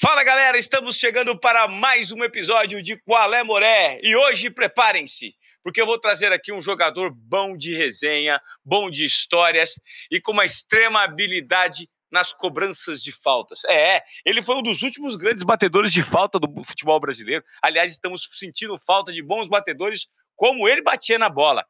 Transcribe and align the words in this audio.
Fala 0.00 0.24
galera, 0.24 0.58
estamos 0.58 0.96
chegando 0.96 1.38
para 1.38 1.68
mais 1.68 2.10
um 2.10 2.24
episódio 2.24 2.82
de 2.82 2.96
Qual 3.02 3.32
é 3.34 3.44
Moré 3.44 4.00
e 4.02 4.16
hoje 4.16 4.50
preparem-se, 4.50 5.34
porque 5.62 5.80
eu 5.80 5.86
vou 5.86 5.98
trazer 5.98 6.32
aqui 6.32 6.50
um 6.50 6.62
jogador 6.62 7.12
bom 7.14 7.56
de 7.56 7.76
resenha, 7.76 8.40
bom 8.64 8.90
de 8.90 9.04
histórias 9.04 9.78
e 10.10 10.20
com 10.20 10.32
uma 10.32 10.46
extrema 10.46 11.02
habilidade 11.02 11.88
nas 12.10 12.32
cobranças 12.32 13.02
de 13.02 13.12
faltas. 13.12 13.64
É, 13.66 14.02
ele 14.24 14.42
foi 14.42 14.56
um 14.56 14.62
dos 14.62 14.82
últimos 14.82 15.14
grandes 15.14 15.44
batedores 15.44 15.92
de 15.92 16.02
falta 16.02 16.38
do 16.38 16.64
futebol 16.64 16.98
brasileiro. 16.98 17.44
Aliás, 17.62 17.92
estamos 17.92 18.26
sentindo 18.32 18.78
falta 18.78 19.12
de 19.12 19.22
bons 19.22 19.46
batedores 19.46 20.08
como 20.34 20.66
ele 20.68 20.82
batia 20.82 21.18
na 21.18 21.28
bola. 21.28 21.64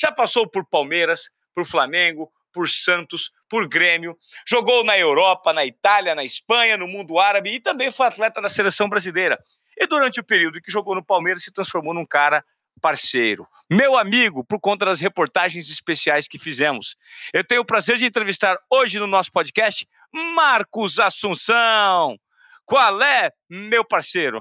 Já 0.00 0.10
passou 0.10 0.48
por 0.48 0.64
Palmeiras, 0.64 1.28
por 1.52 1.66
Flamengo, 1.66 2.32
por 2.54 2.70
Santos, 2.70 3.32
por 3.48 3.68
Grêmio, 3.68 4.16
jogou 4.46 4.84
na 4.84 4.96
Europa, 4.96 5.52
na 5.52 5.66
Itália, 5.66 6.14
na 6.14 6.24
Espanha, 6.24 6.78
no 6.78 6.86
mundo 6.86 7.18
árabe 7.18 7.50
e 7.50 7.60
também 7.60 7.90
foi 7.90 8.06
atleta 8.06 8.40
da 8.40 8.48
seleção 8.48 8.88
brasileira. 8.88 9.36
E 9.76 9.86
durante 9.88 10.20
o 10.20 10.24
período 10.24 10.60
que 10.62 10.70
jogou 10.70 10.94
no 10.94 11.04
Palmeiras 11.04 11.42
se 11.42 11.52
transformou 11.52 11.92
num 11.92 12.06
cara 12.06 12.44
parceiro, 12.80 13.46
meu 13.68 13.96
amigo, 13.96 14.44
por 14.44 14.60
conta 14.60 14.86
das 14.86 15.00
reportagens 15.00 15.68
especiais 15.68 16.28
que 16.28 16.38
fizemos. 16.38 16.96
Eu 17.32 17.42
tenho 17.42 17.62
o 17.62 17.66
prazer 17.66 17.96
de 17.96 18.06
entrevistar 18.06 18.56
hoje 18.70 19.00
no 19.00 19.06
nosso 19.06 19.32
podcast 19.32 19.88
Marcos 20.12 21.00
Assunção. 21.00 22.16
Qual 22.64 23.02
é, 23.02 23.32
meu 23.50 23.84
parceiro? 23.84 24.40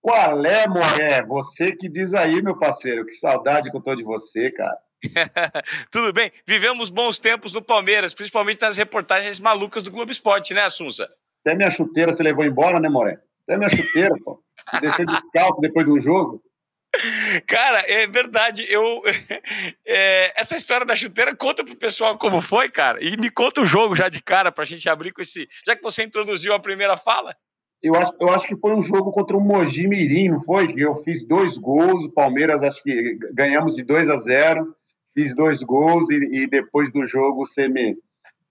Qual 0.00 0.44
é, 0.46 0.66
Moré? 0.66 1.22
Você 1.26 1.76
que 1.76 1.88
diz 1.88 2.14
aí, 2.14 2.40
meu 2.40 2.58
parceiro. 2.58 3.04
Que 3.04 3.14
saudade 3.16 3.70
que 3.70 3.76
eu 3.76 3.82
tô 3.82 3.94
de 3.94 4.02
você, 4.02 4.50
cara. 4.50 4.78
Tudo 5.90 6.12
bem. 6.12 6.30
Vivemos 6.46 6.90
bons 6.90 7.18
tempos 7.18 7.52
no 7.52 7.62
Palmeiras, 7.62 8.14
principalmente 8.14 8.60
nas 8.60 8.76
reportagens 8.76 9.40
malucas 9.40 9.82
do 9.82 9.90
Globo 9.90 10.10
Esporte, 10.10 10.54
né, 10.54 10.62
Assunça? 10.62 11.08
Até 11.44 11.56
minha 11.56 11.70
chuteira 11.70 12.14
você 12.14 12.22
levou 12.22 12.44
embora, 12.44 12.78
né, 12.78 12.88
Moré? 12.88 13.18
Até 13.44 13.56
minha 13.56 13.70
chuteira, 13.70 14.14
pô. 14.24 14.42
Deixei 14.80 15.06
descalço 15.06 15.60
depois 15.60 15.86
do 15.86 16.00
jogo. 16.00 16.42
Cara, 17.46 17.82
é 17.86 18.06
verdade. 18.06 18.64
Eu 18.68 19.02
é, 19.86 20.40
essa 20.40 20.56
história 20.56 20.84
da 20.84 20.96
chuteira 20.96 21.34
conta 21.34 21.64
pro 21.64 21.76
pessoal 21.76 22.18
como 22.18 22.40
foi, 22.40 22.68
cara. 22.68 23.02
E 23.02 23.16
me 23.16 23.30
conta 23.30 23.60
o 23.60 23.66
jogo 23.66 23.94
já 23.94 24.08
de 24.08 24.22
cara 24.22 24.50
pra 24.50 24.64
gente 24.64 24.88
abrir 24.88 25.12
com 25.12 25.20
esse. 25.20 25.48
Já 25.66 25.76
que 25.76 25.82
você 25.82 26.02
introduziu 26.02 26.52
a 26.52 26.60
primeira 26.60 26.96
fala. 26.96 27.34
Eu 27.82 27.94
acho, 27.94 28.12
eu 28.20 28.28
acho 28.28 28.46
que 28.46 28.56
foi 28.56 28.74
um 28.74 28.82
jogo 28.82 29.10
contra 29.10 29.34
o 29.34 29.40
Mogi 29.40 29.88
Mirim, 29.88 30.28
não 30.28 30.42
foi? 30.42 30.74
Eu 30.76 30.96
fiz 31.02 31.26
dois 31.26 31.56
gols, 31.56 32.04
o 32.04 32.12
Palmeiras 32.12 32.62
acho 32.62 32.82
que 32.82 33.18
ganhamos 33.32 33.74
de 33.74 33.82
2 33.82 34.10
a 34.10 34.20
0 34.20 34.76
fiz 35.14 35.34
dois 35.34 35.62
gols 35.62 36.08
e, 36.10 36.42
e, 36.42 36.46
depois 36.46 36.92
do 36.92 37.06
jogo 37.06 37.46
você 37.46 37.68
me, 37.68 37.96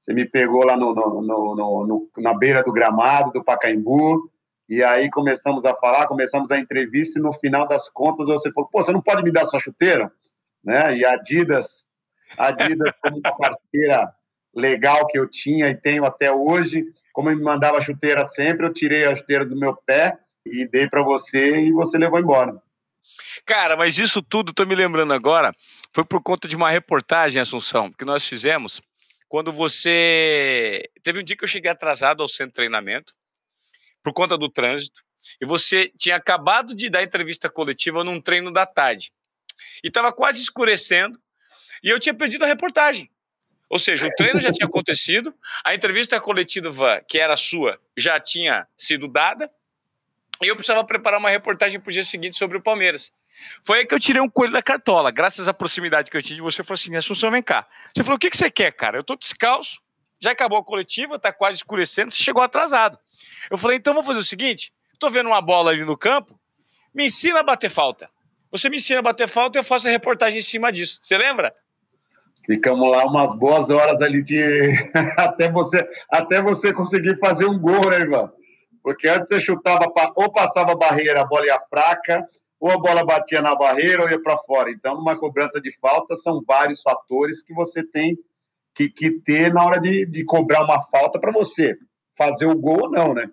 você 0.01 0.13
me 0.13 0.25
pegou 0.25 0.65
lá 0.65 0.75
no, 0.75 0.93
no, 0.93 1.21
no, 1.21 1.87
no, 1.87 2.09
na 2.17 2.33
beira 2.33 2.63
do 2.63 2.71
gramado 2.71 3.31
do 3.31 3.43
Pacaembu 3.43 4.29
e 4.67 4.83
aí 4.83 5.09
começamos 5.09 5.65
a 5.65 5.73
falar, 5.75 6.07
começamos 6.07 6.51
a 6.51 6.59
entrevista 6.59 7.19
e 7.19 7.21
no 7.21 7.33
final 7.33 7.67
das 7.67 7.89
contas 7.89 8.27
você 8.27 8.51
falou, 8.51 8.69
pô, 8.71 8.83
você 8.83 8.91
não 8.91 9.01
pode 9.01 9.23
me 9.23 9.31
dar 9.31 9.45
sua 9.47 9.59
chuteira? 9.59 10.11
Né? 10.63 10.97
E 10.97 11.05
a 11.05 11.13
Adidas, 11.13 11.65
Adidas 12.37 12.93
como 13.01 13.17
uma 13.17 13.35
parceira 13.35 14.13
legal 14.53 15.07
que 15.07 15.17
eu 15.17 15.27
tinha 15.27 15.69
e 15.69 15.75
tenho 15.75 16.05
até 16.05 16.31
hoje, 16.31 16.85
como 17.13 17.29
me 17.29 17.41
mandava 17.41 17.77
a 17.77 17.81
chuteira 17.81 18.27
sempre, 18.29 18.65
eu 18.65 18.73
tirei 18.73 19.05
a 19.05 19.15
chuteira 19.15 19.45
do 19.45 19.57
meu 19.57 19.75
pé 19.75 20.17
e 20.45 20.67
dei 20.67 20.87
para 20.87 21.01
você 21.01 21.61
e 21.61 21.71
você 21.71 21.97
levou 21.97 22.19
embora. 22.19 22.61
Cara, 23.45 23.75
mas 23.75 23.97
isso 23.97 24.21
tudo, 24.21 24.53
tô 24.53 24.65
me 24.65 24.75
lembrando 24.75 25.13
agora, 25.13 25.53
foi 25.93 26.03
por 26.03 26.21
conta 26.21 26.47
de 26.47 26.55
uma 26.55 26.69
reportagem, 26.69 27.41
Assunção, 27.41 27.91
que 27.91 28.05
nós 28.05 28.25
fizemos 28.25 28.81
quando 29.27 29.53
você. 29.53 30.89
Teve 31.03 31.19
um 31.19 31.23
dia 31.23 31.37
que 31.37 31.43
eu 31.43 31.47
cheguei 31.47 31.69
atrasado 31.69 32.21
ao 32.21 32.27
centro 32.27 32.47
de 32.47 32.55
treinamento, 32.55 33.13
por 34.03 34.11
conta 34.11 34.37
do 34.37 34.49
trânsito, 34.49 35.01
e 35.39 35.45
você 35.45 35.91
tinha 35.97 36.15
acabado 36.15 36.73
de 36.73 36.89
dar 36.89 37.03
entrevista 37.03 37.49
coletiva 37.49 38.03
num 38.03 38.19
treino 38.19 38.51
da 38.51 38.65
tarde. 38.65 39.11
E 39.83 39.87
estava 39.87 40.11
quase 40.11 40.41
escurecendo, 40.41 41.19
e 41.83 41.89
eu 41.89 41.99
tinha 41.99 42.13
perdido 42.13 42.43
a 42.43 42.47
reportagem. 42.47 43.09
Ou 43.69 43.77
seja, 43.77 44.07
o 44.07 44.11
treino 44.15 44.39
já 44.39 44.51
tinha 44.51 44.65
acontecido, 44.67 45.33
a 45.63 45.75
entrevista 45.75 46.19
coletiva, 46.19 47.03
que 47.07 47.19
era 47.19 47.37
sua, 47.37 47.79
já 47.95 48.19
tinha 48.19 48.67
sido 48.75 49.07
dada, 49.07 49.49
e 50.41 50.47
eu 50.47 50.55
precisava 50.55 50.83
preparar 50.83 51.19
uma 51.19 51.29
reportagem 51.29 51.79
para 51.79 51.89
o 51.89 51.93
dia 51.93 52.03
seguinte 52.03 52.37
sobre 52.37 52.57
o 52.57 52.61
Palmeiras. 52.61 53.11
Foi 53.63 53.79
aí 53.79 53.85
que 53.85 53.93
eu 53.93 53.99
tirei 53.99 54.21
um 54.21 54.29
coelho 54.29 54.53
da 54.53 54.61
cartola. 54.61 55.11
Graças 55.11 55.47
à 55.47 55.53
proximidade 55.53 56.09
que 56.09 56.17
eu 56.17 56.21
tinha 56.21 56.35
de 56.35 56.41
você, 56.41 56.63
falou 56.63 56.75
assim: 56.75 56.95
Assunção, 56.95 57.31
vem 57.31 57.43
cá. 57.43 57.67
Você 57.93 58.03
falou: 58.03 58.15
o 58.15 58.19
que, 58.19 58.29
que 58.29 58.37
você 58.37 58.49
quer, 58.49 58.71
cara? 58.71 58.97
Eu 58.97 59.03
tô 59.03 59.15
descalço, 59.15 59.79
já 60.19 60.31
acabou 60.31 60.57
a 60.57 60.63
coletiva, 60.63 61.19
tá 61.19 61.31
quase 61.31 61.57
escurecendo, 61.57 62.11
você 62.11 62.21
chegou 62.21 62.41
atrasado. 62.41 62.97
Eu 63.49 63.57
falei: 63.57 63.77
então 63.77 63.93
vou 63.93 64.03
fazer 64.03 64.19
o 64.19 64.23
seguinte: 64.23 64.71
tô 64.97 65.09
vendo 65.09 65.27
uma 65.27 65.41
bola 65.41 65.71
ali 65.71 65.83
no 65.83 65.97
campo, 65.97 66.39
me 66.93 67.05
ensina 67.05 67.39
a 67.39 67.43
bater 67.43 67.69
falta. 67.69 68.09
Você 68.51 68.69
me 68.69 68.77
ensina 68.77 68.99
a 68.99 69.03
bater 69.03 69.27
falta 69.27 69.57
e 69.57 69.59
eu 69.59 69.63
faço 69.63 69.87
a 69.87 69.91
reportagem 69.91 70.39
em 70.39 70.43
cima 70.43 70.71
disso. 70.71 70.99
Você 71.01 71.17
lembra? 71.17 71.53
Ficamos 72.45 72.89
lá 72.89 73.05
umas 73.05 73.37
boas 73.37 73.69
horas 73.69 74.01
ali 74.01 74.23
de 74.23 74.89
até 75.17 75.51
você 75.51 75.87
até 76.09 76.41
você 76.41 76.73
conseguir 76.73 77.19
fazer 77.19 77.45
um 77.45 77.59
gol, 77.59 77.89
né, 77.91 77.97
irmão? 77.97 78.31
Porque 78.83 79.07
antes 79.07 79.27
você 79.27 79.41
chutava 79.41 79.85
ou 80.15 80.31
passava 80.31 80.71
a 80.71 80.77
barreira, 80.77 81.21
a 81.21 81.25
bola 81.25 81.45
ia 81.45 81.59
fraca, 81.69 82.27
ou 82.59 82.71
a 82.71 82.77
bola 82.77 83.05
batia 83.05 83.41
na 83.41 83.55
barreira 83.55 84.03
ou 84.03 84.09
ia 84.09 84.21
para 84.21 84.37
fora. 84.39 84.69
Então, 84.69 84.95
numa 84.95 85.17
cobrança 85.17 85.61
de 85.61 85.71
falta, 85.79 86.17
são 86.17 86.43
vários 86.45 86.81
fatores 86.81 87.41
que 87.43 87.53
você 87.53 87.83
tem 87.83 88.17
que, 88.75 88.89
que 88.89 89.11
ter 89.21 89.53
na 89.53 89.65
hora 89.65 89.79
de, 89.79 90.05
de 90.05 90.23
cobrar 90.25 90.63
uma 90.63 90.83
falta 90.83 91.19
para 91.19 91.31
você 91.31 91.77
fazer 92.17 92.45
o 92.45 92.57
gol 92.57 92.83
ou 92.83 92.91
não, 92.91 93.13
né? 93.13 93.29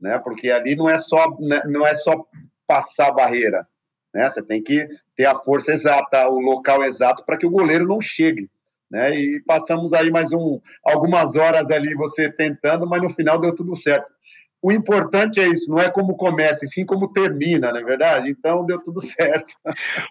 né? 0.00 0.18
Porque 0.18 0.50
ali 0.50 0.74
não 0.74 0.88
é 0.88 0.98
só, 1.00 1.36
né, 1.38 1.62
não 1.66 1.86
é 1.86 1.94
só 1.96 2.26
passar 2.66 3.08
a 3.08 3.12
barreira, 3.12 3.66
né? 4.12 4.30
Você 4.30 4.42
tem 4.42 4.62
que 4.62 4.88
ter 5.16 5.26
a 5.26 5.38
força 5.38 5.72
exata, 5.72 6.28
o 6.28 6.40
local 6.40 6.82
exato 6.84 7.24
para 7.24 7.36
que 7.36 7.46
o 7.46 7.50
goleiro 7.50 7.86
não 7.86 8.00
chegue. 8.00 8.50
Né? 8.90 9.16
E 9.16 9.40
passamos 9.46 9.92
aí 9.94 10.10
mais 10.10 10.30
um, 10.32 10.60
algumas 10.84 11.34
horas 11.34 11.70
ali 11.70 11.94
você 11.94 12.30
tentando, 12.30 12.86
mas 12.86 13.02
no 13.02 13.14
final 13.14 13.38
deu 13.38 13.54
tudo 13.54 13.74
certo 13.80 14.06
o 14.62 14.70
importante 14.70 15.40
é 15.40 15.48
isso, 15.48 15.68
não 15.68 15.80
é 15.80 15.90
como 15.90 16.16
começa, 16.16 16.64
e 16.64 16.68
sim 16.68 16.86
como 16.86 17.12
termina, 17.12 17.72
não 17.72 17.80
é 17.80 17.82
verdade? 17.82 18.30
Então 18.30 18.64
deu 18.64 18.78
tudo 18.78 19.02
certo. 19.20 19.52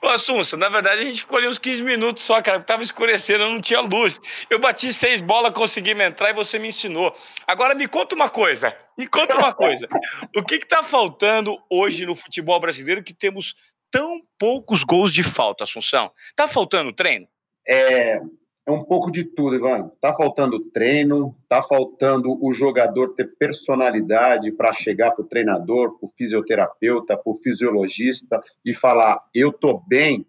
Ô, 0.04 0.10
Assunção, 0.10 0.60
na 0.60 0.68
verdade 0.68 1.02
a 1.02 1.06
gente 1.06 1.22
ficou 1.22 1.38
ali 1.38 1.48
uns 1.48 1.58
15 1.58 1.82
minutos 1.84 2.24
só, 2.24 2.42
cara, 2.42 2.60
porque 2.60 2.68
tava 2.68 2.82
escurecendo, 2.82 3.50
não 3.50 3.62
tinha 3.62 3.80
luz. 3.80 4.20
Eu 4.50 4.60
bati 4.60 4.92
seis 4.92 5.22
bolas, 5.22 5.54
consegui 5.54 5.94
me 5.94 6.06
entrar 6.06 6.32
e 6.32 6.34
você 6.34 6.60
me 6.60 6.68
ensinou. 6.68 7.16
Agora 7.48 7.74
me 7.74 7.88
conta 7.88 8.14
uma 8.14 8.30
coisa, 8.30 8.76
me 8.98 9.08
conta 9.08 9.38
uma 9.38 9.54
coisa. 9.54 9.88
O 10.36 10.44
que 10.44 10.60
que 10.60 10.68
tá 10.68 10.84
faltando 10.84 11.58
hoje 11.70 12.06
no 12.06 12.16
futebol 12.16 12.60
brasileiro 12.60 13.02
que 13.02 13.14
temos 13.14 13.56
tão 13.90 14.22
poucos 14.38 14.84
gols 14.84 15.14
de 15.14 15.24
falta, 15.24 15.64
Assunção? 15.64 16.12
Tá 16.36 16.46
faltando 16.46 16.92
treino? 16.92 17.26
É, 17.66 18.20
é 18.66 18.72
um 18.72 18.84
pouco 18.84 19.12
de 19.12 19.24
tudo, 19.24 19.56
Ivan. 19.56 19.92
Tá 20.00 20.14
faltando 20.14 20.60
treino, 20.72 21.36
tá 21.50 21.64
faltando 21.64 22.38
o 22.44 22.54
jogador 22.54 23.16
ter 23.16 23.26
personalidade 23.38 24.52
para 24.52 24.74
chegar 24.74 25.12
para 25.12 25.24
o 25.24 25.28
treinador, 25.28 25.98
para 25.98 26.08
o 26.08 26.12
fisioterapeuta, 26.16 27.18
para 27.18 27.32
o 27.32 27.38
fisiologista 27.38 28.42
e 28.64 28.74
falar: 28.76 29.20
eu 29.34 29.52
tô 29.52 29.82
bem 29.88 30.26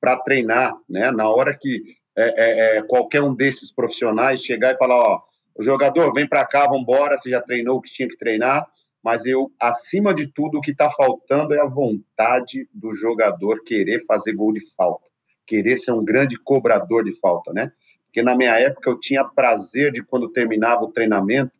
para 0.00 0.16
treinar, 0.18 0.76
né? 0.88 1.10
Na 1.10 1.28
hora 1.28 1.56
que 1.58 1.96
é, 2.16 2.22
é, 2.22 2.78
é, 2.78 2.82
qualquer 2.82 3.22
um 3.22 3.34
desses 3.34 3.72
profissionais 3.74 4.42
chegar 4.42 4.74
e 4.74 4.78
falar: 4.78 4.96
ó, 4.96 5.20
o 5.56 5.64
jogador 5.64 6.12
vem 6.12 6.28
para 6.28 6.46
cá, 6.46 6.66
vamos 6.66 6.82
embora, 6.82 7.18
você 7.18 7.30
já 7.30 7.42
treinou 7.42 7.78
o 7.78 7.82
que 7.82 7.92
tinha 7.92 8.08
que 8.08 8.16
treinar. 8.16 8.66
Mas 9.02 9.26
eu, 9.26 9.50
acima 9.60 10.14
de 10.14 10.28
tudo, 10.28 10.58
o 10.58 10.60
que 10.60 10.70
está 10.70 10.88
faltando 10.92 11.52
é 11.52 11.60
a 11.60 11.66
vontade 11.66 12.68
do 12.72 12.94
jogador 12.94 13.64
querer 13.64 14.04
fazer 14.06 14.32
gol 14.32 14.52
de 14.52 14.60
falta 14.76 15.11
querer 15.52 15.78
ser 15.80 15.92
um 15.92 16.02
grande 16.02 16.38
cobrador 16.38 17.04
de 17.04 17.12
falta, 17.20 17.52
né? 17.52 17.70
Porque 18.06 18.22
na 18.22 18.34
minha 18.34 18.58
época 18.58 18.88
eu 18.88 18.98
tinha 18.98 19.22
prazer 19.22 19.92
de 19.92 20.02
quando 20.02 20.30
terminava 20.30 20.82
o 20.82 20.90
treinamento, 20.90 21.52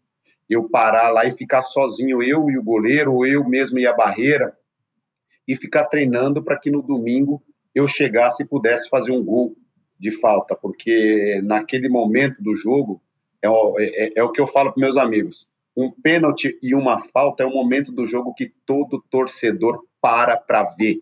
eu 0.48 0.66
parar 0.70 1.10
lá 1.10 1.26
e 1.26 1.36
ficar 1.36 1.62
sozinho, 1.64 2.22
eu 2.22 2.48
e 2.48 2.56
o 2.56 2.62
goleiro, 2.62 3.12
ou 3.12 3.26
eu 3.26 3.46
mesmo 3.46 3.78
e 3.78 3.86
a 3.86 3.92
barreira, 3.92 4.56
e 5.46 5.54
ficar 5.56 5.84
treinando 5.84 6.42
para 6.42 6.58
que 6.58 6.70
no 6.70 6.80
domingo 6.80 7.42
eu 7.74 7.86
chegasse 7.86 8.42
e 8.42 8.46
pudesse 8.46 8.88
fazer 8.88 9.12
um 9.12 9.22
gol 9.22 9.54
de 10.00 10.18
falta, 10.20 10.56
porque 10.56 11.40
naquele 11.44 11.90
momento 11.90 12.42
do 12.42 12.56
jogo, 12.56 12.98
é 13.42 13.48
é, 13.48 14.06
é, 14.06 14.12
é 14.16 14.22
o 14.22 14.32
que 14.32 14.40
eu 14.40 14.46
falo 14.48 14.72
para 14.72 14.80
meus 14.80 14.96
amigos, 14.96 15.46
um 15.76 15.90
pênalti 15.90 16.58
e 16.62 16.74
uma 16.74 17.02
falta 17.10 17.42
é 17.42 17.46
o 17.46 17.52
momento 17.52 17.92
do 17.92 18.06
jogo 18.06 18.34
que 18.34 18.52
todo 18.66 19.04
torcedor 19.10 19.84
para 20.00 20.36
para 20.36 20.64
ver 20.78 21.00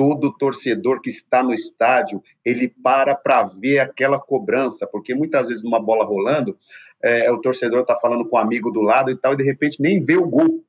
todo 0.00 0.32
torcedor 0.32 1.02
que 1.02 1.10
está 1.10 1.42
no 1.42 1.52
estádio, 1.52 2.22
ele 2.42 2.72
para 2.82 3.14
para 3.14 3.42
ver 3.42 3.80
aquela 3.80 4.18
cobrança, 4.18 4.86
porque 4.86 5.14
muitas 5.14 5.46
vezes 5.46 5.62
numa 5.62 5.78
bola 5.78 6.06
rolando, 6.06 6.56
é, 7.02 7.30
o 7.30 7.38
torcedor 7.38 7.82
está 7.82 7.94
falando 7.96 8.26
com 8.26 8.36
um 8.36 8.38
amigo 8.38 8.70
do 8.70 8.80
lado 8.80 9.10
e 9.10 9.16
tal, 9.18 9.34
e 9.34 9.36
de 9.36 9.42
repente 9.42 9.76
nem 9.78 10.02
vê 10.02 10.16
o 10.16 10.26
gol, 10.26 10.64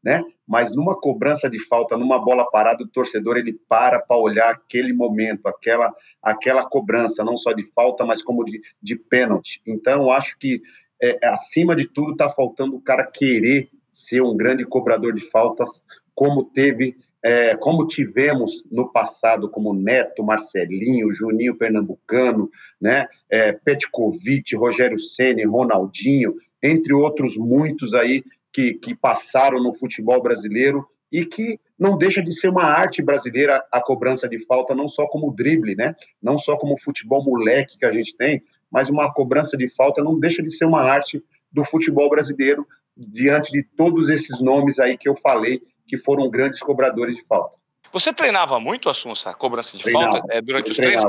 né? 0.00 0.22
Mas 0.46 0.72
numa 0.76 0.94
cobrança 0.94 1.50
de 1.50 1.58
falta, 1.66 1.96
numa 1.96 2.24
bola 2.24 2.48
parada, 2.52 2.84
o 2.84 2.88
torcedor 2.88 3.36
ele 3.36 3.52
para 3.68 3.98
para 3.98 4.16
olhar 4.16 4.50
aquele 4.50 4.92
momento, 4.92 5.48
aquela 5.48 5.92
aquela 6.22 6.64
cobrança, 6.64 7.24
não 7.24 7.36
só 7.36 7.52
de 7.52 7.64
falta, 7.74 8.04
mas 8.04 8.22
como 8.22 8.44
de, 8.44 8.60
de 8.80 8.94
pênalti. 8.94 9.60
Então, 9.66 10.08
acho 10.12 10.38
que 10.38 10.62
é, 11.02 11.18
acima 11.26 11.74
de 11.74 11.88
tudo 11.88 12.12
está 12.12 12.30
faltando 12.30 12.76
o 12.76 12.80
cara 12.80 13.04
querer 13.04 13.70
ser 14.08 14.22
um 14.22 14.36
grande 14.36 14.64
cobrador 14.64 15.12
de 15.12 15.28
faltas, 15.30 15.68
como 16.14 16.44
teve, 16.44 16.94
é, 17.28 17.54
como 17.56 17.86
tivemos 17.86 18.50
no 18.72 18.90
passado, 18.90 19.50
como 19.50 19.74
Neto, 19.74 20.24
Marcelinho, 20.24 21.12
Juninho 21.12 21.58
Pernambucano, 21.58 22.48
né, 22.80 23.06
é, 23.30 23.52
Petkovic, 23.52 24.56
Rogério 24.56 24.98
Ceni, 24.98 25.44
Ronaldinho, 25.44 26.36
entre 26.62 26.94
outros 26.94 27.36
muitos 27.36 27.92
aí 27.92 28.24
que, 28.50 28.72
que 28.74 28.94
passaram 28.94 29.62
no 29.62 29.74
futebol 29.74 30.22
brasileiro 30.22 30.86
e 31.12 31.26
que 31.26 31.60
não 31.78 31.98
deixa 31.98 32.22
de 32.22 32.32
ser 32.40 32.48
uma 32.48 32.64
arte 32.64 33.02
brasileira 33.02 33.62
a 33.70 33.78
cobrança 33.78 34.26
de 34.26 34.42
falta, 34.46 34.74
não 34.74 34.88
só 34.88 35.06
como 35.06 35.34
drible, 35.34 35.76
né? 35.76 35.94
Não 36.22 36.38
só 36.38 36.56
como 36.56 36.80
futebol 36.80 37.22
moleque 37.22 37.78
que 37.78 37.84
a 37.84 37.92
gente 37.92 38.16
tem, 38.16 38.42
mas 38.72 38.88
uma 38.88 39.12
cobrança 39.12 39.54
de 39.54 39.68
falta 39.74 40.02
não 40.02 40.18
deixa 40.18 40.42
de 40.42 40.50
ser 40.56 40.64
uma 40.64 40.80
arte 40.80 41.22
do 41.52 41.62
futebol 41.66 42.08
brasileiro 42.08 42.66
diante 42.96 43.52
de 43.52 43.62
todos 43.76 44.08
esses 44.08 44.40
nomes 44.40 44.78
aí 44.78 44.96
que 44.96 45.10
eu 45.10 45.16
falei 45.22 45.60
que 45.88 45.98
foram 45.98 46.28
grandes 46.28 46.60
cobradores 46.60 47.16
de 47.16 47.24
falta. 47.24 47.56
Você 47.92 48.12
treinava 48.12 48.60
muito, 48.60 48.88
Assunça, 48.88 49.32
cobrança 49.32 49.76
de 49.76 49.82
treinava, 49.82 50.18
falta 50.18 50.36
é, 50.36 50.40
durante 50.40 50.70
os 50.70 50.76
treinos? 50.76 51.04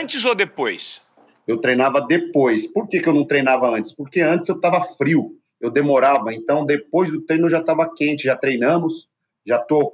Antes 0.00 0.24
ou 0.24 0.34
depois? 0.34 1.02
Eu 1.46 1.58
treinava 1.58 2.00
depois. 2.00 2.66
Por 2.72 2.88
que, 2.88 3.00
que 3.00 3.08
eu 3.08 3.14
não 3.14 3.26
treinava 3.26 3.68
antes? 3.68 3.92
Porque 3.94 4.20
antes 4.20 4.48
eu 4.48 4.56
estava 4.56 4.94
frio, 4.96 5.36
eu 5.60 5.70
demorava. 5.70 6.32
Então, 6.32 6.64
depois 6.64 7.10
do 7.10 7.20
treino 7.22 7.46
eu 7.46 7.50
já 7.50 7.60
estava 7.60 7.92
quente, 7.94 8.24
já 8.24 8.36
treinamos, 8.36 9.08
já 9.46 9.58
tô 9.58 9.90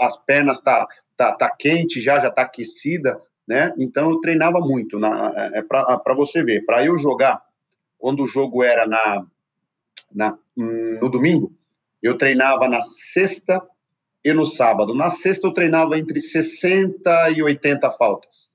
as 0.00 0.16
pernas 0.24 0.60
tá, 0.62 0.86
tá, 1.16 1.32
tá 1.32 1.50
quente 1.50 2.00
já, 2.00 2.20
já 2.20 2.30
tá 2.30 2.42
aquecida, 2.42 3.20
né? 3.46 3.74
Então 3.76 4.10
eu 4.10 4.20
treinava 4.20 4.60
muito 4.60 4.98
na 4.98 5.32
é, 5.36 5.58
é 5.58 5.62
para 5.62 6.14
você 6.14 6.42
ver, 6.42 6.64
para 6.64 6.84
eu 6.84 6.98
jogar 6.98 7.42
quando 7.98 8.22
o 8.22 8.28
jogo 8.28 8.62
era 8.62 8.86
na, 8.86 9.26
na 10.14 10.38
no 10.56 11.10
domingo, 11.10 11.52
eu 12.02 12.16
treinava 12.16 12.68
na 12.68 12.80
sexta 13.12 13.62
e 14.24 14.32
no 14.32 14.46
sábado. 14.46 14.94
Na 14.94 15.10
sexta 15.18 15.46
eu 15.46 15.52
treinava 15.52 15.98
entre 15.98 16.20
60 16.20 17.30
e 17.30 17.42
80 17.42 17.90
faltas. 17.92 18.48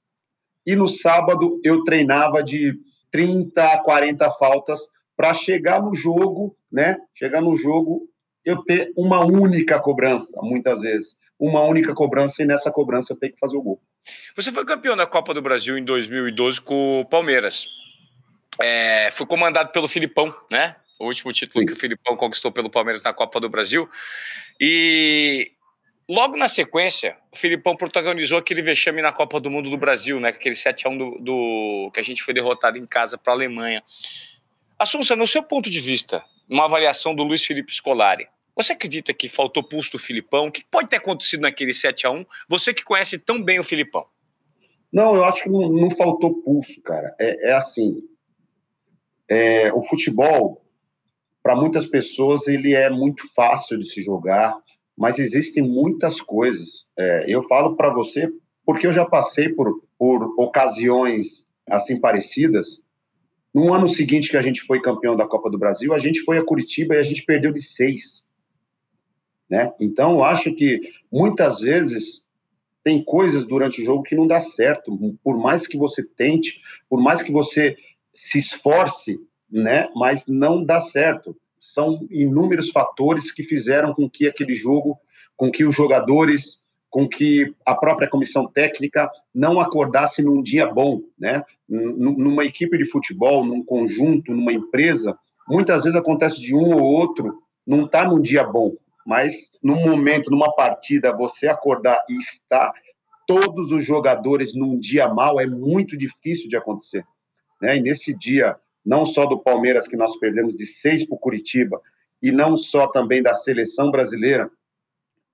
E 0.65 0.75
no 0.75 0.89
sábado 0.89 1.59
eu 1.63 1.83
treinava 1.83 2.43
de 2.43 2.73
30 3.11 3.63
a 3.63 3.77
40 3.79 4.31
faltas 4.31 4.79
para 5.15 5.33
chegar 5.35 5.81
no 5.81 5.95
jogo, 5.95 6.55
né? 6.71 6.97
Chegar 7.15 7.41
no 7.41 7.57
jogo 7.57 8.09
eu 8.45 8.61
ter 8.63 8.91
uma 8.97 9.23
única 9.25 9.79
cobrança, 9.79 10.37
muitas 10.41 10.81
vezes. 10.81 11.15
Uma 11.39 11.61
única 11.61 11.93
cobrança 11.93 12.41
e 12.41 12.45
nessa 12.45 12.71
cobrança 12.71 13.13
eu 13.13 13.17
tenho 13.17 13.33
que 13.33 13.39
fazer 13.39 13.57
o 13.57 13.61
gol. 13.61 13.81
Você 14.35 14.51
foi 14.51 14.65
campeão 14.65 14.95
da 14.95 15.05
Copa 15.05 15.33
do 15.33 15.41
Brasil 15.41 15.77
em 15.77 15.83
2012 15.83 16.61
com 16.61 17.01
o 17.01 17.05
Palmeiras. 17.05 17.67
É, 18.61 19.09
foi 19.11 19.25
comandado 19.25 19.69
pelo 19.69 19.87
Filipão, 19.87 20.33
né? 20.51 20.75
O 21.03 21.07
último 21.07 21.33
título 21.33 21.61
Sim. 21.61 21.65
que 21.65 21.73
o 21.73 21.75
Filipão 21.75 22.15
conquistou 22.15 22.51
pelo 22.51 22.69
Palmeiras 22.69 23.03
na 23.03 23.13
Copa 23.13 23.39
do 23.39 23.49
Brasil. 23.49 23.89
E 24.59 25.51
logo 26.09 26.37
na 26.37 26.47
sequência, 26.47 27.17
o 27.31 27.37
Filipão 27.37 27.75
protagonizou 27.75 28.37
aquele 28.37 28.61
vexame 28.61 29.01
na 29.01 29.11
Copa 29.11 29.39
do 29.39 29.51
Mundo 29.51 29.69
do 29.69 29.77
Brasil, 29.77 30.19
né? 30.19 30.29
Aquele 30.29 30.55
7x1 30.55 30.97
do, 30.97 31.19
do, 31.19 31.91
que 31.93 31.99
a 31.99 32.03
gente 32.03 32.23
foi 32.23 32.33
derrotado 32.33 32.77
em 32.77 32.85
casa 32.85 33.17
para 33.17 33.33
a 33.33 33.35
Alemanha. 33.35 33.83
Assunção, 34.79 35.17
no 35.17 35.27
seu 35.27 35.43
ponto 35.43 35.69
de 35.69 35.79
vista, 35.79 36.23
uma 36.49 36.65
avaliação 36.65 37.13
do 37.13 37.23
Luiz 37.23 37.43
Felipe 37.43 37.73
Scolari, 37.73 38.27
você 38.55 38.73
acredita 38.73 39.13
que 39.13 39.27
faltou 39.27 39.63
pulso 39.63 39.93
do 39.93 39.99
Filipão? 39.99 40.47
O 40.47 40.51
que 40.51 40.63
pode 40.65 40.87
ter 40.87 40.97
acontecido 40.97 41.41
naquele 41.41 41.73
7 41.73 42.05
a 42.05 42.11
1 42.11 42.25
Você 42.47 42.73
que 42.73 42.83
conhece 42.83 43.17
tão 43.17 43.41
bem 43.41 43.59
o 43.59 43.63
Filipão. 43.63 44.05
Não, 44.91 45.15
eu 45.15 45.25
acho 45.25 45.41
que 45.41 45.49
não, 45.49 45.69
não 45.69 45.95
faltou 45.95 46.35
pulso, 46.43 46.79
cara. 46.81 47.15
É, 47.19 47.49
é 47.49 47.53
assim, 47.53 48.03
é, 49.27 49.73
o 49.73 49.81
futebol, 49.87 50.62
para 51.43 51.55
muitas 51.57 51.85
pessoas, 51.87 52.47
ele 52.47 52.73
é 52.73 52.89
muito 52.89 53.21
fácil 53.35 53.77
de 53.77 53.91
se 53.93 54.01
jogar, 54.01 54.55
mas 54.97 55.19
existem 55.19 55.61
muitas 55.61 56.19
coisas. 56.21 56.67
É, 56.97 57.25
eu 57.27 57.43
falo 57.43 57.75
para 57.75 57.93
você 57.93 58.29
porque 58.65 58.87
eu 58.87 58.93
já 58.93 59.05
passei 59.05 59.49
por, 59.49 59.83
por 59.99 60.33
ocasiões 60.39 61.27
assim 61.69 61.99
parecidas. 61.99 62.65
No 63.53 63.73
ano 63.73 63.89
seguinte 63.89 64.29
que 64.29 64.37
a 64.37 64.41
gente 64.41 64.65
foi 64.65 64.81
campeão 64.81 65.15
da 65.15 65.27
Copa 65.27 65.49
do 65.49 65.59
Brasil, 65.59 65.93
a 65.93 65.99
gente 65.99 66.23
foi 66.23 66.37
a 66.37 66.45
Curitiba 66.45 66.95
e 66.95 66.99
a 66.99 67.03
gente 67.03 67.25
perdeu 67.25 67.51
de 67.51 67.61
seis. 67.75 68.01
Né? 69.49 69.71
Então, 69.79 70.23
acho 70.23 70.53
que 70.55 70.79
muitas 71.11 71.59
vezes 71.59 72.23
tem 72.83 73.03
coisas 73.03 73.45
durante 73.47 73.81
o 73.81 73.85
jogo 73.85 74.03
que 74.03 74.15
não 74.15 74.27
dá 74.27 74.41
certo. 74.51 74.97
Por 75.23 75.37
mais 75.37 75.67
que 75.67 75.77
você 75.77 76.03
tente, 76.03 76.59
por 76.89 77.01
mais 77.01 77.21
que 77.21 77.31
você 77.31 77.75
se 78.13 78.39
esforce, 78.39 79.19
né? 79.53 79.89
mas 79.95 80.23
não 80.27 80.63
dá 80.63 80.81
certo. 80.89 81.35
São 81.73 82.05
inúmeros 82.09 82.69
fatores 82.71 83.31
que 83.31 83.43
fizeram 83.43 83.93
com 83.93 84.09
que 84.09 84.27
aquele 84.27 84.55
jogo, 84.55 84.97
com 85.37 85.51
que 85.51 85.63
os 85.63 85.75
jogadores, 85.75 86.59
com 86.89 87.07
que 87.07 87.53
a 87.65 87.73
própria 87.73 88.09
comissão 88.09 88.47
técnica 88.47 89.09
não 89.33 89.59
acordasse 89.59 90.21
num 90.21 90.41
dia 90.43 90.67
bom, 90.67 91.01
né? 91.17 91.43
Numa 91.67 92.43
equipe 92.45 92.77
de 92.77 92.85
futebol, 92.91 93.43
num 93.43 93.63
conjunto, 93.63 94.31
numa 94.31 94.53
empresa, 94.53 95.17
muitas 95.47 95.83
vezes 95.83 95.97
acontece 95.97 96.39
de 96.39 96.53
um 96.53 96.75
ou 96.75 96.83
outro 96.83 97.41
não 97.65 97.85
está 97.85 98.05
num 98.05 98.21
dia 98.21 98.43
bom, 98.43 98.73
mas 99.05 99.33
num 99.61 99.81
momento, 99.81 100.29
numa 100.29 100.53
partida, 100.53 101.15
você 101.15 101.47
acordar 101.47 101.97
e 102.09 102.17
estar 102.17 102.73
todos 103.25 103.71
os 103.71 103.85
jogadores 103.85 104.53
num 104.53 104.77
dia 104.79 105.07
mal 105.07 105.39
é 105.39 105.47
muito 105.47 105.97
difícil 105.97 106.49
de 106.49 106.57
acontecer. 106.57 107.05
Né? 107.61 107.77
E 107.77 107.81
nesse 107.81 108.13
dia, 108.13 108.57
não 108.85 109.05
só 109.05 109.25
do 109.25 109.39
Palmeiras, 109.39 109.87
que 109.87 109.95
nós 109.95 110.17
perdemos 110.19 110.55
de 110.55 110.65
seis 110.81 111.07
para 111.07 111.15
o 111.15 111.19
Curitiba, 111.19 111.81
e 112.21 112.31
não 112.31 112.57
só 112.57 112.87
também 112.87 113.21
da 113.21 113.35
seleção 113.35 113.91
brasileira, 113.91 114.49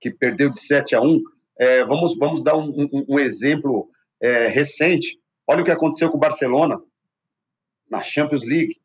que 0.00 0.10
perdeu 0.10 0.50
de 0.50 0.60
7 0.66 0.94
a 0.94 1.00
1, 1.00 1.22
é, 1.58 1.84
vamos, 1.84 2.16
vamos 2.18 2.42
dar 2.42 2.56
um, 2.56 2.70
um, 2.70 3.04
um 3.10 3.18
exemplo 3.18 3.88
é, 4.20 4.48
recente. 4.48 5.18
Olha 5.46 5.62
o 5.62 5.64
que 5.64 5.70
aconteceu 5.70 6.10
com 6.10 6.16
o 6.16 6.20
Barcelona 6.20 6.80
na 7.88 8.02
Champions 8.02 8.44
League. 8.44 8.76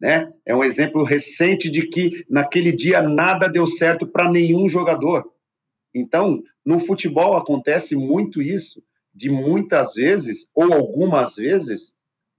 Né? 0.00 0.32
É 0.44 0.54
um 0.54 0.64
exemplo 0.64 1.04
recente 1.04 1.70
de 1.70 1.88
que 1.88 2.24
naquele 2.28 2.72
dia 2.72 3.02
nada 3.02 3.48
deu 3.48 3.66
certo 3.66 4.06
para 4.06 4.30
nenhum 4.30 4.68
jogador. 4.68 5.24
Então, 5.94 6.42
no 6.64 6.86
futebol 6.86 7.36
acontece 7.36 7.94
muito 7.94 8.42
isso, 8.42 8.82
de 9.14 9.30
muitas 9.30 9.94
vezes, 9.94 10.46
ou 10.54 10.72
algumas 10.72 11.34
vezes, 11.36 11.92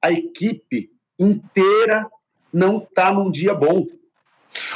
a 0.04 0.12
equipe 0.12 0.92
inteira 1.20 2.08
não 2.54 2.78
está 2.78 3.12
num 3.12 3.32
dia 3.32 3.54
bom. 3.54 3.86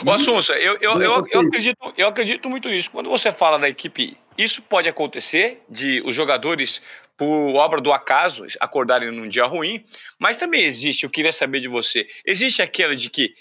Ô, 0.05 0.11
Assunça, 0.11 0.53
eu, 0.53 0.77
eu, 0.81 1.01
eu, 1.01 1.27
eu, 1.31 1.39
acredito, 1.39 1.93
eu 1.97 2.07
acredito 2.07 2.49
muito 2.49 2.69
nisso. 2.69 2.91
Quando 2.91 3.09
você 3.09 3.31
fala 3.31 3.57
da 3.57 3.69
equipe, 3.69 4.17
isso 4.37 4.61
pode 4.61 4.87
acontecer 4.87 5.61
de 5.69 6.01
os 6.05 6.13
jogadores 6.13 6.81
por 7.17 7.55
obra 7.55 7.79
do 7.79 7.93
acaso, 7.93 8.45
acordarem 8.59 9.11
num 9.11 9.27
dia 9.27 9.45
ruim, 9.45 9.85
mas 10.17 10.37
também 10.37 10.63
existe, 10.63 11.03
eu 11.03 11.09
queria 11.09 11.31
saber 11.31 11.59
de 11.59 11.67
você, 11.67 12.07
existe 12.25 12.63
aquela 12.63 12.95
de 12.95 13.11
que 13.11 13.35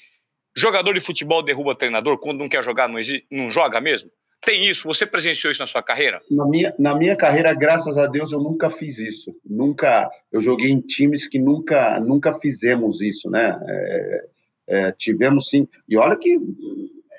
jogador 0.54 0.92
de 0.92 1.00
futebol 1.00 1.42
derruba 1.42 1.74
treinador 1.74 2.18
quando 2.18 2.40
não 2.40 2.48
quer 2.48 2.62
jogar, 2.62 2.88
não, 2.88 3.00
não 3.30 3.50
joga 3.50 3.80
mesmo? 3.80 4.10
Tem 4.44 4.66
isso? 4.66 4.88
Você 4.88 5.04
presenciou 5.06 5.50
isso 5.50 5.60
na 5.60 5.66
sua 5.66 5.82
carreira? 5.82 6.20
Na 6.30 6.46
minha, 6.46 6.74
na 6.78 6.94
minha 6.94 7.16
carreira, 7.16 7.52
graças 7.52 7.96
a 7.98 8.06
Deus, 8.06 8.32
eu 8.32 8.40
nunca 8.40 8.70
fiz 8.70 8.98
isso. 8.98 9.34
Nunca, 9.44 10.10
eu 10.32 10.40
joguei 10.40 10.70
em 10.70 10.80
times 10.80 11.28
que 11.28 11.38
nunca, 11.38 12.00
nunca 12.00 12.38
fizemos 12.38 13.00
isso, 13.00 13.28
né? 13.30 13.58
É, 13.68 14.24
é, 14.68 14.94
tivemos 14.98 15.48
sim. 15.50 15.68
E 15.88 15.96
olha 15.96 16.16
que 16.16 16.38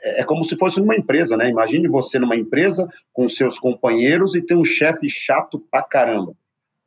é, 0.03 0.21
é 0.21 0.23
como 0.23 0.45
se 0.45 0.57
fosse 0.57 0.79
numa 0.79 0.95
empresa, 0.95 1.37
né? 1.37 1.49
Imagine 1.49 1.87
você 1.87 2.17
numa 2.17 2.35
empresa 2.35 2.87
com 3.13 3.29
seus 3.29 3.59
companheiros 3.59 4.35
e 4.35 4.41
tem 4.41 4.57
um 4.57 4.65
chefe 4.65 5.09
chato 5.09 5.59
pra 5.69 5.83
caramba 5.83 6.33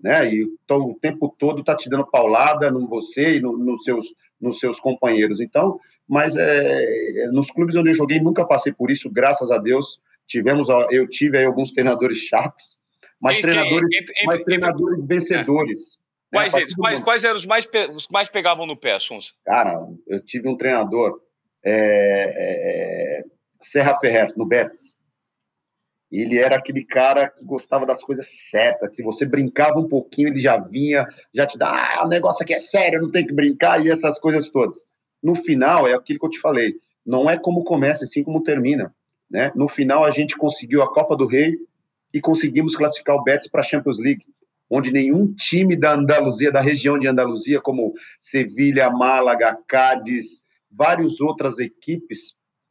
né? 0.04 0.28
E 0.30 0.46
então, 0.62 0.90
o 0.90 0.98
tempo 1.00 1.34
todo 1.38 1.60
está 1.60 1.74
te 1.74 1.88
dando 1.88 2.06
paulada 2.06 2.70
no 2.70 2.86
você 2.86 3.36
e 3.36 3.40
no, 3.40 3.56
nos 3.56 3.82
seus 3.84 4.06
nos 4.38 4.58
seus 4.60 4.78
companheiros. 4.80 5.40
Então, 5.40 5.80
mas 6.06 6.36
é, 6.36 7.26
nos 7.32 7.50
clubes 7.50 7.74
onde 7.74 7.90
eu 7.90 7.94
joguei 7.94 8.20
nunca 8.20 8.44
passei 8.44 8.72
por 8.72 8.90
isso, 8.90 9.10
graças 9.10 9.50
a 9.50 9.56
Deus. 9.56 9.98
Tivemos, 10.28 10.68
eu 10.90 11.08
tive 11.08 11.38
aí 11.38 11.44
alguns 11.44 11.72
treinadores 11.72 12.18
chatos, 12.28 12.64
mas 13.22 13.40
treinadores, 13.40 13.88
entre, 13.92 14.12
entre, 14.12 14.26
mas 14.26 14.44
treinadores 14.44 14.98
entre, 15.02 15.18
vencedores. 15.18 15.80
É. 15.80 16.36
Quais, 16.36 16.54
eles, 16.54 16.74
quais, 16.74 17.00
quais, 17.00 17.24
eram 17.24 17.36
os 17.36 17.46
mais, 17.46 17.68
os 17.94 18.08
mais 18.08 18.28
pegavam 18.28 18.66
no 18.66 18.76
pé, 18.76 18.92
Assunça? 18.92 19.32
Cara, 19.44 19.78
eu 20.08 20.20
tive 20.24 20.48
um 20.48 20.56
treinador, 20.56 21.20
é, 21.64 23.22
é, 23.22 23.24
Serra 23.70 23.98
Ferrer, 24.00 24.32
no 24.36 24.44
Betis 24.44 24.94
ele 26.20 26.38
era 26.38 26.56
aquele 26.56 26.84
cara 26.84 27.28
que 27.28 27.44
gostava 27.44 27.84
das 27.84 28.02
coisas 28.02 28.26
certas. 28.50 28.94
Se 28.94 29.02
você 29.02 29.24
brincava 29.24 29.78
um 29.78 29.88
pouquinho, 29.88 30.28
ele 30.28 30.40
já 30.40 30.56
vinha, 30.58 31.06
já 31.34 31.46
te 31.46 31.58
dá, 31.58 31.68
ah, 31.68 32.04
o 32.04 32.08
negócio 32.08 32.42
aqui 32.42 32.54
é 32.54 32.60
sério, 32.60 33.02
não 33.02 33.10
tem 33.10 33.26
que 33.26 33.32
brincar, 33.32 33.84
e 33.84 33.90
essas 33.90 34.18
coisas 34.20 34.50
todas. 34.50 34.76
No 35.22 35.34
final, 35.42 35.88
é 35.88 35.94
aquilo 35.94 36.20
que 36.20 36.26
eu 36.26 36.30
te 36.30 36.40
falei, 36.40 36.74
não 37.04 37.28
é 37.28 37.36
como 37.38 37.64
começa, 37.64 38.06
sim 38.06 38.22
como 38.22 38.42
termina. 38.42 38.94
Né? 39.34 39.50
No 39.56 39.68
final, 39.68 40.04
a 40.04 40.12
gente 40.12 40.36
conseguiu 40.36 40.80
a 40.80 40.94
Copa 40.94 41.16
do 41.16 41.26
Rei 41.26 41.56
e 42.12 42.20
conseguimos 42.20 42.76
classificar 42.76 43.16
o 43.16 43.24
Betis 43.24 43.50
para 43.50 43.62
a 43.62 43.64
Champions 43.64 43.98
League, 43.98 44.24
onde 44.70 44.92
nenhum 44.92 45.34
time 45.34 45.74
da 45.74 45.96
Andaluzia, 45.96 46.52
da 46.52 46.60
região 46.60 46.96
de 46.96 47.08
Andaluzia, 47.08 47.60
como 47.60 47.92
Sevilha, 48.30 48.88
Málaga, 48.90 49.58
Cádiz, 49.66 50.24
várias 50.70 51.20
outras 51.20 51.58
equipes, 51.58 52.16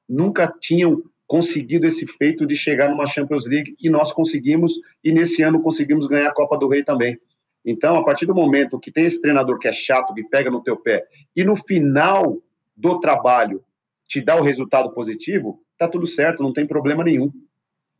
nunca 0.07 0.47
tinham 0.61 1.03
conseguido 1.27 1.85
esse 1.85 2.07
feito 2.17 2.47
de 2.47 2.55
chegar 2.55 2.89
numa 2.89 3.07
Champions 3.07 3.45
League 3.45 3.75
e 3.81 3.89
nós 3.89 4.13
conseguimos, 4.13 4.71
e 5.03 5.11
nesse 5.11 5.43
ano 5.43 5.61
conseguimos 5.61 6.07
ganhar 6.07 6.29
a 6.29 6.33
Copa 6.33 6.57
do 6.57 6.69
Rei 6.69 6.81
também. 6.81 7.19
Então, 7.65 7.97
a 7.97 8.05
partir 8.05 8.25
do 8.25 8.33
momento 8.33 8.79
que 8.79 8.89
tem 8.89 9.05
esse 9.05 9.19
treinador 9.19 9.59
que 9.59 9.67
é 9.67 9.73
chato, 9.73 10.13
que 10.13 10.23
pega 10.23 10.49
no 10.49 10.63
teu 10.63 10.77
pé, 10.77 11.03
e 11.35 11.43
no 11.43 11.57
final 11.65 12.37
do 12.73 13.01
trabalho 13.01 13.61
te 14.07 14.21
dá 14.21 14.37
o 14.37 14.43
resultado 14.43 14.93
positivo, 14.93 15.59
tá 15.77 15.87
tudo 15.87 16.07
certo, 16.07 16.43
não 16.43 16.53
tem 16.53 16.65
problema 16.65 17.03
nenhum. 17.03 17.31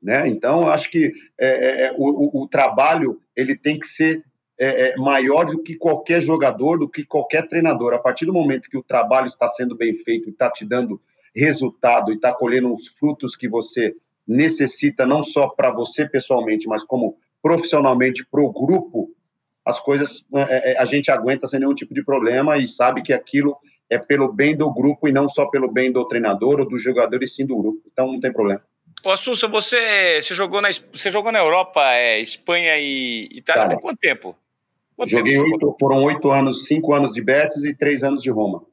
Né? 0.01 0.27
Então, 0.27 0.68
acho 0.68 0.89
que 0.92 1.13
é, 1.39 1.48
é, 1.48 1.86
é, 1.86 1.96
o, 1.98 2.44
o, 2.44 2.48
trabalho 2.48 3.22
ele 3.36 3.56
tem 3.56 3.80
que 3.80 3.88
ser 3.96 4.22
é, 4.60 4.89
é, 4.89 4.96
maior 4.98 5.46
do 5.46 5.63
que 5.63 5.75
qualquer 5.75 6.22
jogador, 6.22 6.77
do 6.77 6.89
que 6.89 7.06
qualquer 7.06 7.48
treinador. 7.48 7.94
A 7.94 8.00
partir 8.00 8.25
do 8.25 8.34
momento 8.34 8.70
que 8.70 8.77
o 8.77 8.84
trabalho 8.84 9.27
está 9.27 9.48
sendo 9.56 9.77
bem 9.77 9.96
feito 10.03 10.30
está 10.30 10.50
te 10.50 10.65
dando 10.65 11.00
resultado 11.34 12.12
e 12.12 12.15
está 12.15 12.34
colhendo 12.34 12.74
os 12.74 12.86
frutos 13.00 13.36
que 13.38 13.48
você 13.48 13.96
necessita, 14.27 15.06
não 15.06 15.24
só 15.24 15.48
para 15.48 15.72
você 15.72 16.06
pessoalmente, 16.06 16.68
mas 16.68 16.84
como 16.84 17.18
profissionalmente 17.42 18.25
para 18.30 18.42
o 18.42 18.51
grupo, 18.51 19.10
as 19.65 19.80
coisas 19.82 20.10
é, 20.36 20.77
a 20.77 20.86
gente 20.86 21.10
aguenta 21.10 21.48
sem 21.48 21.60
nenhum 21.60 21.74
tipo 21.74 21.94
de 21.94 22.03
problema 22.03 22.58
e 22.58 22.68
sabe 22.68 23.01
que 23.01 23.13
aquilo 23.13 23.58
é 23.94 23.98
pelo 23.98 24.32
bem 24.32 24.56
do 24.56 24.72
grupo 24.74 25.08
e 25.08 25.12
não 25.12 25.30
só 25.30 25.46
pelo 25.46 25.72
bem 25.72 25.92
do 25.92 26.08
treinador 26.08 26.60
ou 26.60 26.68
do 26.68 26.80
jogador, 26.80 27.22
e 27.24 27.28
sim 27.28 27.46
do 27.46 27.56
grupo. 27.56 27.82
Então 27.92 28.12
não 28.12 28.20
tem 28.20 28.32
problema. 28.32 28.62
Pô, 29.02 29.12
Assunção, 29.12 29.50
você, 29.50 30.22
você, 30.22 30.34
jogou 30.34 30.62
na, 30.62 30.70
você 30.70 31.10
jogou 31.10 31.32
na 31.32 31.40
Europa, 31.40 31.82
é, 31.94 32.20
Espanha 32.20 32.78
e 32.78 33.28
Itália 33.32 33.76
por 33.76 33.82
quanto 33.82 34.00
tempo? 34.00 34.36
Quanto 34.96 35.10
Joguei 35.10 35.34
tempo 35.34 35.52
oito, 35.52 35.78
foram 35.80 36.04
oito 36.04 36.32
anos, 36.32 36.68
cinco 36.68 36.94
anos 36.94 37.14
de 37.14 37.22
Betis 37.22 37.64
e 37.64 37.76
três 37.76 38.04
anos 38.04 38.22
de 38.22 38.30
Roma. 38.30 38.64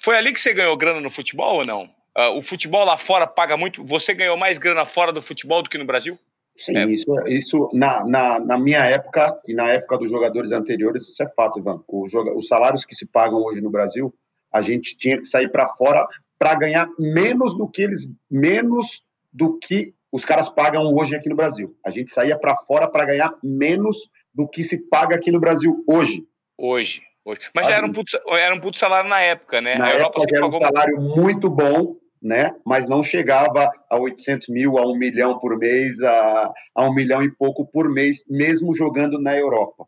Foi 0.00 0.16
ali 0.16 0.32
que 0.32 0.40
você 0.40 0.54
ganhou 0.54 0.76
grana 0.76 1.00
no 1.00 1.10
futebol 1.10 1.58
ou 1.58 1.64
não? 1.64 1.84
Uh, 2.16 2.36
o 2.36 2.42
futebol 2.42 2.84
lá 2.84 2.96
fora 2.96 3.26
paga 3.26 3.56
muito. 3.56 3.84
Você 3.84 4.14
ganhou 4.14 4.36
mais 4.36 4.58
grana 4.58 4.84
fora 4.84 5.12
do 5.12 5.22
futebol 5.22 5.62
do 5.62 5.70
que 5.70 5.78
no 5.78 5.84
Brasil? 5.84 6.18
Sim, 6.64 6.76
é. 6.76 6.84
isso, 6.86 7.28
isso 7.28 7.70
na, 7.72 8.04
na, 8.04 8.40
na, 8.40 8.58
minha 8.58 8.80
época 8.80 9.38
e 9.46 9.54
na 9.54 9.70
época 9.70 9.98
dos 9.98 10.10
jogadores 10.10 10.50
anteriores, 10.50 11.06
isso 11.06 11.22
é 11.22 11.28
fato, 11.28 11.60
Ivan. 11.60 11.80
Os 11.86 12.48
salários 12.48 12.84
que 12.84 12.96
se 12.96 13.06
pagam 13.06 13.40
hoje 13.44 13.60
no 13.60 13.70
Brasil, 13.70 14.12
a 14.52 14.62
gente 14.62 14.96
tinha 14.98 15.18
que 15.18 15.26
sair 15.26 15.50
para 15.50 15.68
fora 15.74 16.06
para 16.38 16.54
ganhar 16.54 16.88
menos 16.98 17.56
do 17.56 17.68
que 17.68 17.82
eles, 17.82 18.00
menos 18.30 18.86
do 19.32 19.58
que 19.58 19.92
os 20.10 20.24
caras 20.24 20.48
pagam 20.50 20.84
hoje 20.94 21.14
aqui 21.14 21.28
no 21.28 21.36
Brasil. 21.36 21.74
A 21.84 21.90
gente 21.90 22.12
saía 22.14 22.38
para 22.38 22.56
fora 22.66 22.88
para 22.88 23.04
ganhar 23.04 23.34
menos 23.42 23.96
do 24.32 24.48
que 24.48 24.64
se 24.64 24.78
paga 24.88 25.16
aqui 25.16 25.30
no 25.30 25.40
Brasil 25.40 25.84
hoje. 25.86 26.24
Hoje. 26.56 27.02
hoje. 27.24 27.40
Mas 27.54 27.66
já 27.66 27.74
era 27.74 27.86
um, 27.86 27.92
puto, 27.92 28.18
era 28.32 28.54
um 28.54 28.60
puto 28.60 28.78
salário 28.78 29.10
na 29.10 29.20
época, 29.20 29.60
né? 29.60 29.76
Na 29.76 29.86
a 29.86 29.92
Europa 29.92 30.18
época 30.20 30.36
era 30.36 30.46
um 30.46 30.58
salário 30.58 31.00
muito 31.00 31.50
bom, 31.50 31.96
né? 32.22 32.54
Mas 32.64 32.88
não 32.88 33.04
chegava 33.04 33.70
a 33.90 33.98
800 33.98 34.48
mil, 34.48 34.78
a 34.78 34.86
um 34.86 34.96
milhão 34.96 35.38
por 35.38 35.58
mês, 35.58 36.00
a, 36.02 36.52
a 36.74 36.84
um 36.84 36.94
milhão 36.94 37.22
e 37.22 37.30
pouco 37.30 37.66
por 37.66 37.88
mês, 37.88 38.16
mesmo 38.28 38.74
jogando 38.74 39.20
na 39.20 39.36
Europa. 39.36 39.86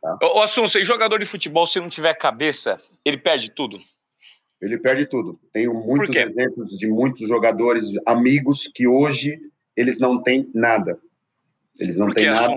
Tá? 0.00 0.18
Ô, 0.22 0.40
Assunção, 0.42 0.80
e 0.80 0.84
jogador 0.84 1.18
de 1.18 1.26
futebol, 1.26 1.66
se 1.66 1.80
não 1.80 1.88
tiver 1.88 2.14
cabeça, 2.14 2.80
ele 3.04 3.16
perde 3.16 3.50
tudo? 3.50 3.80
Ele 4.60 4.78
perde 4.78 5.06
tudo. 5.06 5.38
Tenho 5.52 5.74
muitos 5.74 6.14
exemplos 6.14 6.70
de 6.78 6.86
muitos 6.86 7.28
jogadores, 7.28 7.84
amigos, 8.06 8.70
que 8.74 8.86
hoje 8.86 9.38
eles 9.76 9.98
não 9.98 10.22
têm 10.22 10.50
nada. 10.54 10.98
Eles 11.78 11.96
não 11.96 12.08
têm 12.10 12.30
nada. 12.30 12.54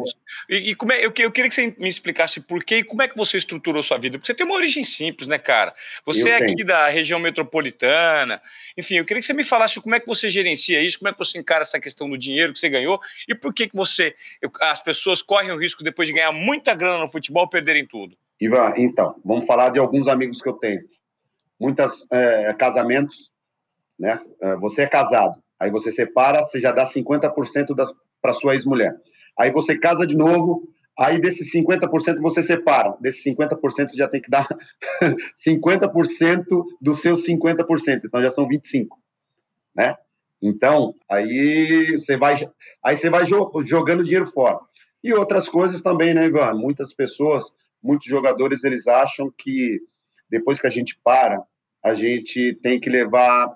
E, 0.48 0.70
e 0.70 0.76
como 0.76 0.92
é, 0.92 1.00
eu, 1.00 1.12
eu, 1.18 1.32
queria 1.32 1.50
que 1.50 1.56
você 1.56 1.74
me 1.78 1.88
explicasse 1.88 2.40
por 2.40 2.64
quê 2.64 2.78
e 2.78 2.84
como 2.84 3.02
é 3.02 3.08
que 3.08 3.18
você 3.18 3.38
estruturou 3.38 3.82
sua 3.82 3.98
vida. 3.98 4.18
Porque 4.18 4.28
você 4.28 4.36
tem 4.36 4.46
uma 4.46 4.56
origem 4.56 4.84
simples, 4.84 5.28
né, 5.28 5.40
cara? 5.40 5.74
Você 6.06 6.30
eu 6.30 6.34
é 6.34 6.38
tenho. 6.38 6.52
aqui 6.52 6.64
da 6.64 6.88
região 6.88 7.20
metropolitana. 7.20 8.40
Enfim, 8.78 8.96
eu 8.96 9.06
queria 9.06 9.20
que 9.20 9.26
você 9.26 9.34
me 9.34 9.44
falasse 9.44 9.82
como 9.82 9.96
é 9.96 10.00
que 10.00 10.06
você 10.06 10.30
gerencia 10.30 10.82
isso, 10.82 11.00
como 11.00 11.10
é 11.10 11.14
que 11.14 11.18
você 11.18 11.40
encara 11.40 11.64
essa 11.64 11.80
questão 11.80 12.08
do 12.08 12.18
dinheiro 12.18 12.54
que 12.54 12.60
você 12.60 12.70
ganhou 12.70 13.00
e 13.28 13.34
por 13.34 13.54
que, 13.54 13.68
que 13.68 13.76
você. 13.76 14.14
as 14.62 14.84
pessoas 14.84 15.24
correm 15.24 15.52
o 15.52 15.58
risco 15.58 15.84
depois 15.84 16.08
de 16.08 16.14
ganhar 16.14 16.32
muita 16.32 16.76
grana 16.76 17.00
no 17.00 17.10
futebol 17.10 17.50
perderem 17.50 17.88
tudo. 17.88 18.16
Ivan, 18.40 18.74
então, 18.78 19.16
vamos 19.26 19.48
falar 19.48 19.70
de 19.70 19.80
alguns 19.80 20.08
amigos 20.08 20.40
que 20.42 20.48
eu 20.48 20.54
tenho. 20.54 20.82
Muitos 21.60 22.06
é, 22.12 22.54
casamentos, 22.54 23.32
né? 24.00 24.20
É, 24.40 24.56
você 24.58 24.84
é 24.84 24.88
casado, 24.88 25.42
aí 25.60 25.72
você 25.72 25.92
separa, 25.92 26.44
você 26.44 26.60
já 26.60 26.72
dá 26.72 26.88
50% 26.88 27.74
para 28.22 28.34
sua 28.34 28.54
ex-mulher. 28.54 28.96
Aí 29.38 29.52
você 29.52 29.78
casa 29.78 30.06
de 30.06 30.16
novo, 30.16 30.68
aí 30.98 31.20
desses 31.20 31.52
50% 31.54 32.20
você 32.22 32.44
separa. 32.44 32.96
Desses 33.00 33.24
50% 33.24 33.60
você 33.60 33.98
já 33.98 34.08
tem 34.08 34.22
que 34.22 34.30
dar 34.30 34.48
50% 35.48 36.66
dos 36.82 37.02
seus 37.02 37.26
50%. 37.26 38.02
Então 38.06 38.22
já 38.22 38.32
são 38.32 38.48
25, 38.48 38.98
né? 39.76 39.96
Então, 40.42 40.94
aí 41.10 41.98
você 42.00 42.16
vai 42.16 42.48
aí 42.84 42.98
você 42.98 43.10
vai 43.10 43.26
jogando 43.66 44.04
dinheiro 44.04 44.32
fora. 44.32 44.60
E 45.04 45.14
outras 45.14 45.48
coisas 45.50 45.82
também, 45.82 46.14
né, 46.14 46.26
Ivan? 46.26 46.54
Muitas 46.54 46.94
pessoas, 46.94 47.44
muitos 47.82 48.08
jogadores, 48.08 48.64
eles 48.64 48.88
acham 48.88 49.32
que 49.38 49.80
depois 50.30 50.60
que 50.60 50.68
a 50.68 50.72
gente 50.72 51.00
para, 51.04 51.42
a 51.84 51.94
gente 51.96 52.58
tem 52.62 52.80
que 52.80 52.90
levar 52.90 53.56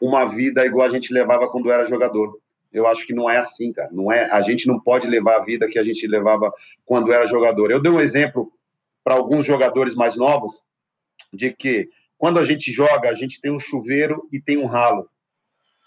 uma 0.00 0.26
vida 0.26 0.64
igual 0.64 0.86
a 0.86 0.90
gente 0.90 1.12
levava 1.12 1.48
quando 1.48 1.70
era 1.70 1.88
jogador. 1.88 2.38
Eu 2.72 2.86
acho 2.86 3.06
que 3.06 3.14
não 3.14 3.28
é 3.28 3.38
assim, 3.38 3.72
cara. 3.72 3.90
Não 3.92 4.10
é, 4.12 4.30
a 4.30 4.40
gente 4.42 4.66
não 4.66 4.80
pode 4.80 5.06
levar 5.06 5.36
a 5.36 5.44
vida 5.44 5.68
que 5.68 5.78
a 5.78 5.84
gente 5.84 6.06
levava 6.06 6.52
quando 6.84 7.12
era 7.12 7.26
jogador. 7.26 7.70
Eu 7.70 7.82
dei 7.82 7.90
um 7.90 8.00
exemplo 8.00 8.50
para 9.04 9.14
alguns 9.14 9.46
jogadores 9.46 9.94
mais 9.94 10.16
novos 10.16 10.52
de 11.32 11.52
que 11.52 11.88
quando 12.16 12.38
a 12.38 12.44
gente 12.44 12.72
joga, 12.72 13.10
a 13.10 13.14
gente 13.14 13.40
tem 13.40 13.50
um 13.50 13.60
chuveiro 13.60 14.28
e 14.32 14.40
tem 14.40 14.56
um 14.56 14.66
ralo, 14.66 15.08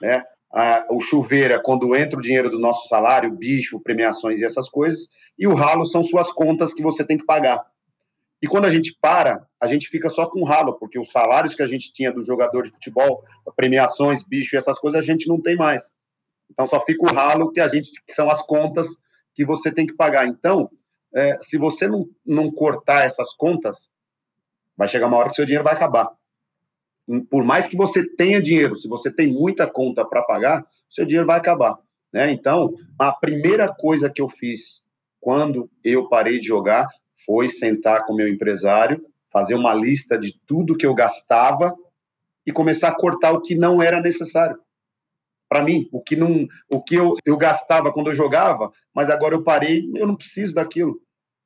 né? 0.01 0.23
Ah, 0.53 0.85
o 0.89 1.01
chuveiro 1.01 1.53
é 1.53 1.61
quando 1.61 1.95
entra 1.95 2.17
o 2.17 2.21
dinheiro 2.21 2.49
do 2.49 2.59
nosso 2.59 2.87
salário, 2.87 3.31
bicho, 3.31 3.79
premiações 3.79 4.39
e 4.39 4.45
essas 4.45 4.69
coisas, 4.69 4.99
e 5.37 5.47
o 5.47 5.53
ralo 5.53 5.85
são 5.87 6.03
suas 6.03 6.31
contas 6.33 6.73
que 6.73 6.83
você 6.83 7.03
tem 7.03 7.17
que 7.17 7.25
pagar. 7.25 7.65
E 8.41 8.47
quando 8.47 8.65
a 8.65 8.73
gente 8.73 8.95
para, 9.01 9.45
a 9.59 9.67
gente 9.67 9.89
fica 9.89 10.09
só 10.09 10.27
com 10.27 10.41
o 10.41 10.45
ralo, 10.45 10.73
porque 10.73 10.99
os 10.99 11.11
salários 11.11 11.55
que 11.55 11.63
a 11.63 11.67
gente 11.67 11.91
tinha 11.93 12.11
do 12.11 12.23
jogador 12.23 12.63
de 12.63 12.71
futebol, 12.71 13.23
premiações, 13.55 14.23
bicho, 14.27 14.55
essas 14.55 14.77
coisas, 14.77 15.01
a 15.01 15.03
gente 15.03 15.27
não 15.27 15.41
tem 15.41 15.55
mais. 15.55 15.81
Então 16.51 16.65
só 16.67 16.83
fica 16.85 17.03
o 17.03 17.13
ralo 17.13 17.51
que 17.51 17.59
a 17.59 17.67
gente 17.67 17.89
que 18.05 18.13
são 18.13 18.29
as 18.29 18.45
contas 18.45 18.87
que 19.35 19.45
você 19.45 19.71
tem 19.71 19.85
que 19.85 19.93
pagar. 19.93 20.27
Então, 20.27 20.69
é, 21.13 21.37
se 21.43 21.57
você 21.57 21.87
não, 21.87 22.07
não 22.25 22.51
cortar 22.51 23.05
essas 23.05 23.33
contas, 23.35 23.77
vai 24.77 24.87
chegar 24.87 25.07
uma 25.07 25.17
hora 25.17 25.29
que 25.29 25.35
seu 25.35 25.45
dinheiro 25.45 25.63
vai 25.63 25.73
acabar. 25.73 26.09
Por 27.29 27.43
mais 27.43 27.67
que 27.67 27.77
você 27.77 28.03
tenha 28.15 28.41
dinheiro, 28.41 28.77
se 28.77 28.87
você 28.87 29.11
tem 29.11 29.31
muita 29.31 29.67
conta 29.67 30.03
para 30.03 30.23
pagar, 30.23 30.65
seu 30.89 31.05
dinheiro 31.05 31.27
vai 31.27 31.37
acabar. 31.37 31.77
Né? 32.11 32.31
Então, 32.31 32.73
a 32.97 33.11
primeira 33.11 33.71
coisa 33.73 34.09
que 34.09 34.21
eu 34.21 34.29
fiz 34.29 34.61
quando 35.21 35.69
eu 35.83 36.07
parei 36.07 36.39
de 36.39 36.47
jogar 36.47 36.87
foi 37.25 37.49
sentar 37.49 38.05
com 38.05 38.13
meu 38.13 38.27
empresário, 38.27 39.03
fazer 39.31 39.55
uma 39.55 39.73
lista 39.73 40.17
de 40.17 40.39
tudo 40.47 40.77
que 40.77 40.85
eu 40.85 40.93
gastava 40.93 41.75
e 42.45 42.51
começar 42.51 42.89
a 42.89 42.95
cortar 42.95 43.31
o 43.33 43.41
que 43.41 43.55
não 43.55 43.81
era 43.81 43.99
necessário 43.99 44.57
para 45.49 45.63
mim, 45.63 45.87
o 45.91 46.01
que 46.01 46.15
não, 46.15 46.47
o 46.69 46.81
que 46.81 46.95
eu, 46.95 47.15
eu 47.25 47.37
gastava 47.37 47.91
quando 47.91 48.09
eu 48.09 48.15
jogava, 48.15 48.71
mas 48.93 49.09
agora 49.09 49.35
eu 49.35 49.43
parei, 49.43 49.89
eu 49.95 50.07
não 50.07 50.15
preciso 50.15 50.53
daquilo. 50.53 50.99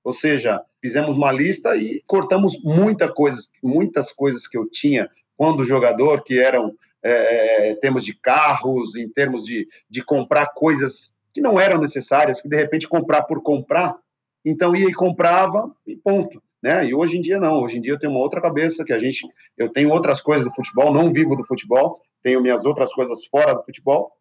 Ou 0.04 0.14
seja, 0.14 0.62
fizemos 0.82 1.16
uma 1.16 1.32
lista 1.32 1.76
e 1.76 2.02
cortamos 2.08 2.54
muita 2.64 3.08
coisas, 3.08 3.48
muitas 3.62 4.12
coisas 4.14 4.48
que 4.48 4.58
eu 4.58 4.70
tinha 4.70 5.10
quando 5.38 5.66
jogador, 5.66 6.24
que 6.24 6.40
eram 6.40 6.74
é, 7.04 7.12
é, 7.12 7.72
em 7.72 7.80
termos 7.80 8.04
de 8.04 8.14
carros, 8.14 8.96
em 8.96 9.08
termos 9.10 9.46
de, 9.46 9.68
de 9.90 10.04
comprar 10.04 10.48
coisas 10.48 10.94
que 11.34 11.40
não 11.40 11.60
eram 11.60 11.80
necessárias, 11.80 12.42
que 12.42 12.50
de 12.50 12.56
repente 12.56 12.88
comprar 12.88 13.24
por 13.24 13.42
comprar, 13.42 13.96
então 14.44 14.76
ia 14.76 14.88
e 14.88 14.94
comprava 14.94 15.72
e 15.88 15.96
ponto. 15.96 16.42
Né? 16.62 16.88
E 16.88 16.94
hoje 16.94 17.18
em 17.18 17.22
dia 17.22 17.40
não, 17.40 17.62
hoje 17.62 17.78
em 17.78 17.82
dia 17.82 17.94
eu 17.94 18.00
tenho 18.00 18.12
uma 18.12 18.22
outra 18.22 18.42
cabeça, 18.42 18.84
que 18.84 18.92
a 18.92 19.00
gente, 19.00 19.26
eu 19.58 19.70
tenho 19.70 19.90
outras 19.92 20.22
coisas 20.22 20.46
do 20.46 20.54
futebol, 20.54 20.94
não 20.94 21.14
vivo 21.14 21.36
do 21.36 21.46
futebol, 21.46 22.02
tenho 22.24 22.42
minhas 22.42 22.66
outras 22.66 22.92
coisas 22.94 23.26
fora 23.28 23.54
do 23.54 23.64
futebol, 23.64 24.12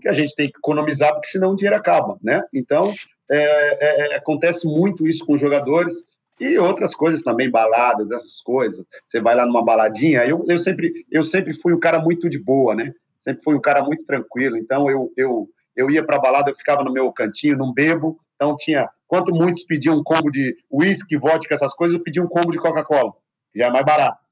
que 0.00 0.08
a 0.08 0.12
gente 0.12 0.34
tem 0.34 0.50
que 0.50 0.58
economizar, 0.58 1.12
porque 1.12 1.28
senão 1.28 1.52
o 1.52 1.56
dinheiro 1.56 1.76
acaba, 1.76 2.18
né? 2.22 2.42
Então, 2.52 2.92
é, 3.30 3.36
é, 3.38 4.12
é, 4.12 4.16
acontece 4.16 4.66
muito 4.66 5.06
isso 5.06 5.24
com 5.24 5.38
jogadores 5.38 5.94
e 6.40 6.58
outras 6.58 6.94
coisas 6.94 7.22
também, 7.22 7.50
baladas, 7.50 8.10
essas 8.10 8.40
coisas. 8.42 8.84
Você 9.08 9.20
vai 9.20 9.34
lá 9.34 9.46
numa 9.46 9.64
baladinha, 9.64 10.24
eu, 10.24 10.44
eu, 10.48 10.58
sempre, 10.58 10.92
eu 11.10 11.24
sempre 11.24 11.54
fui 11.60 11.72
um 11.72 11.80
cara 11.80 11.98
muito 11.98 12.28
de 12.28 12.38
boa, 12.38 12.74
né? 12.74 12.92
Sempre 13.22 13.42
fui 13.42 13.54
um 13.54 13.60
cara 13.60 13.82
muito 13.82 14.04
tranquilo, 14.04 14.56
então 14.56 14.90
eu, 14.90 15.10
eu, 15.16 15.48
eu 15.74 15.90
ia 15.90 16.04
para 16.04 16.18
balada, 16.18 16.50
eu 16.50 16.56
ficava 16.56 16.82
no 16.82 16.92
meu 16.92 17.10
cantinho, 17.12 17.56
não 17.56 17.72
bebo, 17.72 18.18
então 18.34 18.56
tinha, 18.56 18.88
quanto 19.06 19.32
muitos 19.34 19.64
pediam 19.64 19.96
um 19.96 20.04
combo 20.04 20.30
de 20.30 20.54
uísque, 20.70 21.16
vodka, 21.16 21.54
essas 21.54 21.72
coisas, 21.74 21.96
eu 21.96 22.02
pedia 22.02 22.22
um 22.22 22.28
combo 22.28 22.52
de 22.52 22.58
Coca-Cola, 22.58 23.12
que 23.52 23.58
já 23.60 23.66
é 23.66 23.70
mais 23.70 23.84
barato. 23.84 24.23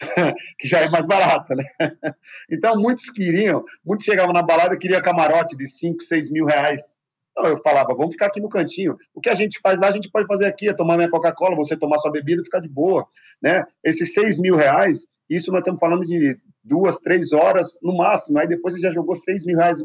que 0.58 0.68
já 0.68 0.80
é 0.80 0.88
mais 0.88 1.06
barato, 1.06 1.54
né? 1.54 1.64
Então, 2.50 2.80
muitos 2.80 3.08
queriam, 3.10 3.64
muitos 3.84 4.04
chegavam 4.04 4.32
na 4.32 4.42
balada 4.42 4.74
e 4.74 4.78
queriam 4.78 5.02
camarote 5.02 5.56
de 5.56 5.68
5, 5.78 6.02
6 6.04 6.30
mil 6.30 6.46
reais. 6.46 6.80
Então, 7.32 7.50
eu 7.50 7.60
falava, 7.62 7.94
vamos 7.94 8.12
ficar 8.12 8.26
aqui 8.26 8.40
no 8.40 8.48
cantinho. 8.48 8.96
O 9.14 9.20
que 9.20 9.28
a 9.28 9.34
gente 9.34 9.60
faz 9.60 9.78
lá, 9.78 9.88
a 9.88 9.92
gente 9.92 10.10
pode 10.10 10.26
fazer 10.26 10.46
aqui, 10.46 10.68
é 10.68 10.74
tomar 10.74 10.96
minha 10.96 11.10
Coca-Cola, 11.10 11.56
você 11.56 11.76
tomar 11.76 11.98
sua 11.98 12.10
bebida 12.10 12.40
e 12.40 12.44
ficar 12.44 12.60
de 12.60 12.68
boa, 12.68 13.06
né? 13.42 13.64
Esses 13.84 14.12
6 14.14 14.40
mil 14.40 14.56
reais, 14.56 14.98
isso 15.28 15.52
nós 15.52 15.60
estamos 15.60 15.78
falando 15.78 16.04
de 16.04 16.38
duas, 16.64 16.98
três 17.00 17.32
horas 17.32 17.66
no 17.82 17.96
máximo. 17.96 18.38
Aí 18.38 18.46
depois 18.46 18.74
ele 18.74 18.82
já 18.82 18.92
jogou 18.92 19.16
seis 19.16 19.44
mil 19.44 19.56
reais 19.58 19.78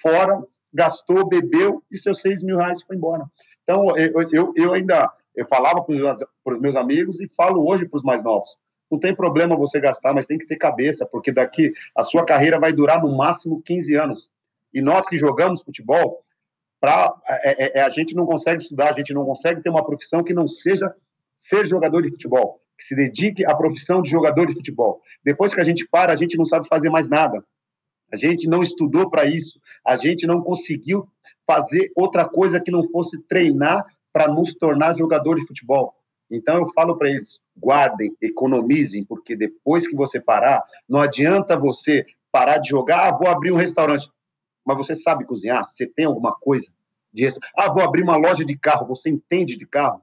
fora, 0.00 0.42
gastou, 0.72 1.28
bebeu 1.28 1.82
e 1.90 1.98
seus 1.98 2.20
seis 2.20 2.42
mil 2.42 2.56
reais 2.56 2.82
foi 2.84 2.96
embora. 2.96 3.24
Então, 3.62 3.96
eu, 3.96 4.22
eu, 4.30 4.52
eu 4.56 4.72
ainda 4.72 5.10
eu 5.34 5.46
falava 5.48 5.82
para 5.82 6.54
os 6.54 6.60
meus 6.60 6.76
amigos 6.76 7.20
e 7.20 7.28
falo 7.36 7.68
hoje 7.68 7.86
para 7.86 7.98
os 7.98 8.04
mais 8.04 8.22
novos. 8.22 8.48
Não 8.90 8.98
tem 8.98 9.14
problema 9.14 9.56
você 9.56 9.80
gastar, 9.80 10.14
mas 10.14 10.26
tem 10.26 10.38
que 10.38 10.46
ter 10.46 10.56
cabeça, 10.56 11.06
porque 11.06 11.32
daqui 11.32 11.72
a 11.96 12.04
sua 12.04 12.24
carreira 12.24 12.58
vai 12.58 12.72
durar 12.72 13.02
no 13.02 13.16
máximo 13.16 13.62
15 13.62 13.94
anos. 13.96 14.28
E 14.72 14.80
nós 14.80 15.08
que 15.08 15.18
jogamos 15.18 15.62
futebol, 15.62 16.22
pra, 16.80 17.14
é, 17.28 17.64
é, 17.64 17.78
é, 17.78 17.82
a 17.82 17.90
gente 17.90 18.14
não 18.14 18.26
consegue 18.26 18.62
estudar, 18.62 18.92
a 18.92 18.96
gente 18.96 19.12
não 19.12 19.24
consegue 19.24 19.62
ter 19.62 19.70
uma 19.70 19.84
profissão 19.84 20.22
que 20.22 20.34
não 20.34 20.46
seja 20.46 20.94
ser 21.48 21.66
jogador 21.66 22.02
de 22.02 22.10
futebol, 22.10 22.60
que 22.78 22.84
se 22.84 22.94
dedique 22.94 23.44
à 23.44 23.54
profissão 23.54 24.02
de 24.02 24.10
jogador 24.10 24.46
de 24.46 24.54
futebol. 24.54 25.00
Depois 25.24 25.54
que 25.54 25.60
a 25.60 25.64
gente 25.64 25.86
para, 25.88 26.12
a 26.12 26.16
gente 26.16 26.36
não 26.36 26.46
sabe 26.46 26.68
fazer 26.68 26.90
mais 26.90 27.08
nada. 27.08 27.44
A 28.12 28.16
gente 28.16 28.48
não 28.48 28.62
estudou 28.62 29.10
para 29.10 29.24
isso, 29.24 29.58
a 29.84 29.96
gente 29.96 30.26
não 30.26 30.40
conseguiu 30.40 31.08
fazer 31.46 31.90
outra 31.96 32.28
coisa 32.28 32.60
que 32.60 32.70
não 32.70 32.88
fosse 32.90 33.20
treinar 33.26 33.84
para 34.12 34.28
nos 34.28 34.54
tornar 34.56 34.96
jogador 34.96 35.36
de 35.36 35.46
futebol. 35.46 35.94
Então 36.30 36.56
eu 36.58 36.72
falo 36.72 36.96
para 36.96 37.08
eles: 37.08 37.38
guardem, 37.56 38.14
economizem, 38.20 39.04
porque 39.04 39.36
depois 39.36 39.86
que 39.88 39.96
você 39.96 40.20
parar, 40.20 40.62
não 40.88 41.00
adianta 41.00 41.56
você 41.56 42.04
parar 42.30 42.58
de 42.58 42.68
jogar, 42.68 43.08
ah, 43.08 43.16
vou 43.16 43.28
abrir 43.28 43.52
um 43.52 43.56
restaurante. 43.56 44.08
Mas 44.64 44.76
você 44.76 44.96
sabe 44.96 45.24
cozinhar? 45.24 45.66
Você 45.70 45.86
tem 45.86 46.04
alguma 46.04 46.34
coisa 46.34 46.66
de 47.12 47.26
Ah, 47.56 47.72
vou 47.72 47.82
abrir 47.82 48.02
uma 48.02 48.16
loja 48.16 48.44
de 48.44 48.56
carro, 48.58 48.86
você 48.86 49.08
entende 49.08 49.56
de 49.56 49.66
carro? 49.66 50.02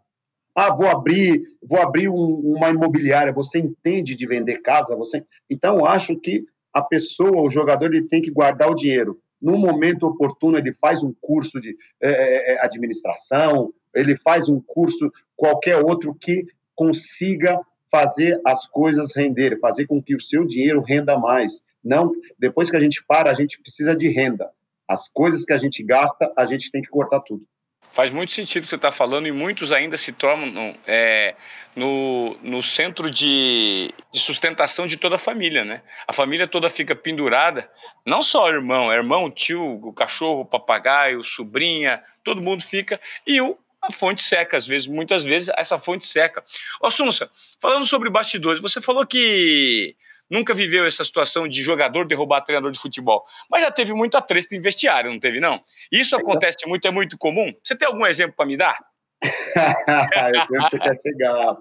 Ah, 0.55 0.73
vou 0.73 0.87
abrir, 0.87 1.43
vou 1.61 1.81
abrir 1.81 2.09
um, 2.09 2.55
uma 2.55 2.69
imobiliária, 2.69 3.33
você 3.33 3.59
entende 3.59 4.15
de 4.15 4.25
vender 4.25 4.61
casa, 4.61 4.95
você. 4.95 5.23
Então 5.49 5.85
acho 5.85 6.15
que 6.19 6.45
a 6.73 6.81
pessoa, 6.81 7.41
o 7.41 7.51
jogador, 7.51 7.93
ele 7.93 8.07
tem 8.07 8.21
que 8.21 8.31
guardar 8.31 8.69
o 8.69 8.75
dinheiro. 8.75 9.19
No 9.39 9.57
momento 9.57 10.07
oportuno, 10.07 10.57
ele 10.57 10.73
faz 10.73 11.03
um 11.03 11.13
curso 11.21 11.59
de 11.59 11.75
é 12.01 12.65
administração, 12.65 13.71
ele 13.93 14.17
faz 14.17 14.47
um 14.49 14.59
curso 14.59 15.11
qualquer 15.35 15.77
outro 15.77 16.15
que 16.15 16.45
consiga 16.75 17.59
fazer 17.91 18.39
as 18.45 18.67
coisas 18.67 19.15
renderem, 19.15 19.59
fazer 19.59 19.85
com 19.85 20.01
que 20.01 20.15
o 20.15 20.21
seu 20.21 20.45
dinheiro 20.45 20.81
renda 20.81 21.17
mais. 21.17 21.51
Não, 21.83 22.11
depois 22.39 22.69
que 22.71 22.77
a 22.77 22.79
gente 22.79 23.03
para, 23.07 23.29
a 23.29 23.35
gente 23.35 23.59
precisa 23.61 23.95
de 23.95 24.07
renda. 24.09 24.49
As 24.87 25.07
coisas 25.09 25.43
que 25.45 25.53
a 25.53 25.57
gente 25.57 25.83
gasta, 25.83 26.31
a 26.35 26.45
gente 26.45 26.71
tem 26.71 26.81
que 26.81 26.89
cortar 26.89 27.19
tudo. 27.21 27.45
Faz 27.93 28.09
muito 28.09 28.31
sentido 28.31 28.63
o 28.63 28.65
que 28.65 28.69
você 28.69 28.75
está 28.75 28.91
falando 28.91 29.27
e 29.27 29.31
muitos 29.31 29.71
ainda 29.71 29.95
se 29.97 30.11
tornam 30.11 30.75
é, 30.87 31.35
no, 31.75 32.35
no 32.41 32.63
centro 32.63 33.11
de, 33.11 33.93
de, 34.11 34.19
sustentação 34.19 34.87
de 34.87 34.97
toda 34.97 35.15
a 35.15 35.19
família, 35.19 35.63
né? 35.63 35.83
A 36.07 36.11
família 36.11 36.47
toda 36.47 36.71
fica 36.71 36.95
pendurada, 36.95 37.69
não 38.03 38.23
só 38.23 38.45
o 38.45 38.49
irmão, 38.49 38.91
é 38.91 38.95
irmão, 38.95 39.29
tio, 39.29 39.79
o 39.79 39.93
cachorro, 39.93 40.41
o 40.41 40.45
papagaio, 40.45 41.23
sobrinha, 41.23 42.01
todo 42.23 42.41
mundo 42.41 42.63
fica, 42.63 42.99
e 43.27 43.39
o 43.39 43.55
a 43.83 43.91
fonte 43.91 44.23
seca, 44.23 44.55
às 44.55 44.65
vezes, 44.65 44.87
muitas 44.87 45.23
vezes, 45.23 45.49
essa 45.57 45.77
fonte 45.77 46.05
seca. 46.05 46.43
Ô, 46.81 46.87
Assunça, 46.87 47.29
falando 47.59 47.85
sobre 47.85 48.09
bastidores, 48.09 48.61
você 48.61 48.79
falou 48.79 49.05
que 49.05 49.95
nunca 50.29 50.53
viveu 50.53 50.85
essa 50.85 51.03
situação 51.03 51.47
de 51.47 51.61
jogador 51.61 52.07
derrubar 52.07 52.41
treinador 52.41 52.71
de 52.71 52.79
futebol, 52.79 53.25
mas 53.49 53.61
já 53.61 53.71
teve 53.71 53.93
muita 53.93 54.21
treta 54.21 54.55
em 54.55 54.61
vestiário, 54.61 55.11
não 55.11 55.19
teve, 55.19 55.39
não? 55.39 55.61
Isso 55.91 56.15
acontece 56.15 56.65
muito, 56.65 56.87
é 56.87 56.91
muito 56.91 57.17
comum? 57.17 57.53
Você 57.63 57.75
tem 57.75 57.87
algum 57.87 58.05
exemplo 58.05 58.35
para 58.35 58.45
me 58.45 58.57
dar? 58.57 58.77
eu 59.23 60.41
sei 60.41 60.69
que 60.69 60.77
você 60.77 60.79
quer 60.79 60.99
chegar. 61.01 61.57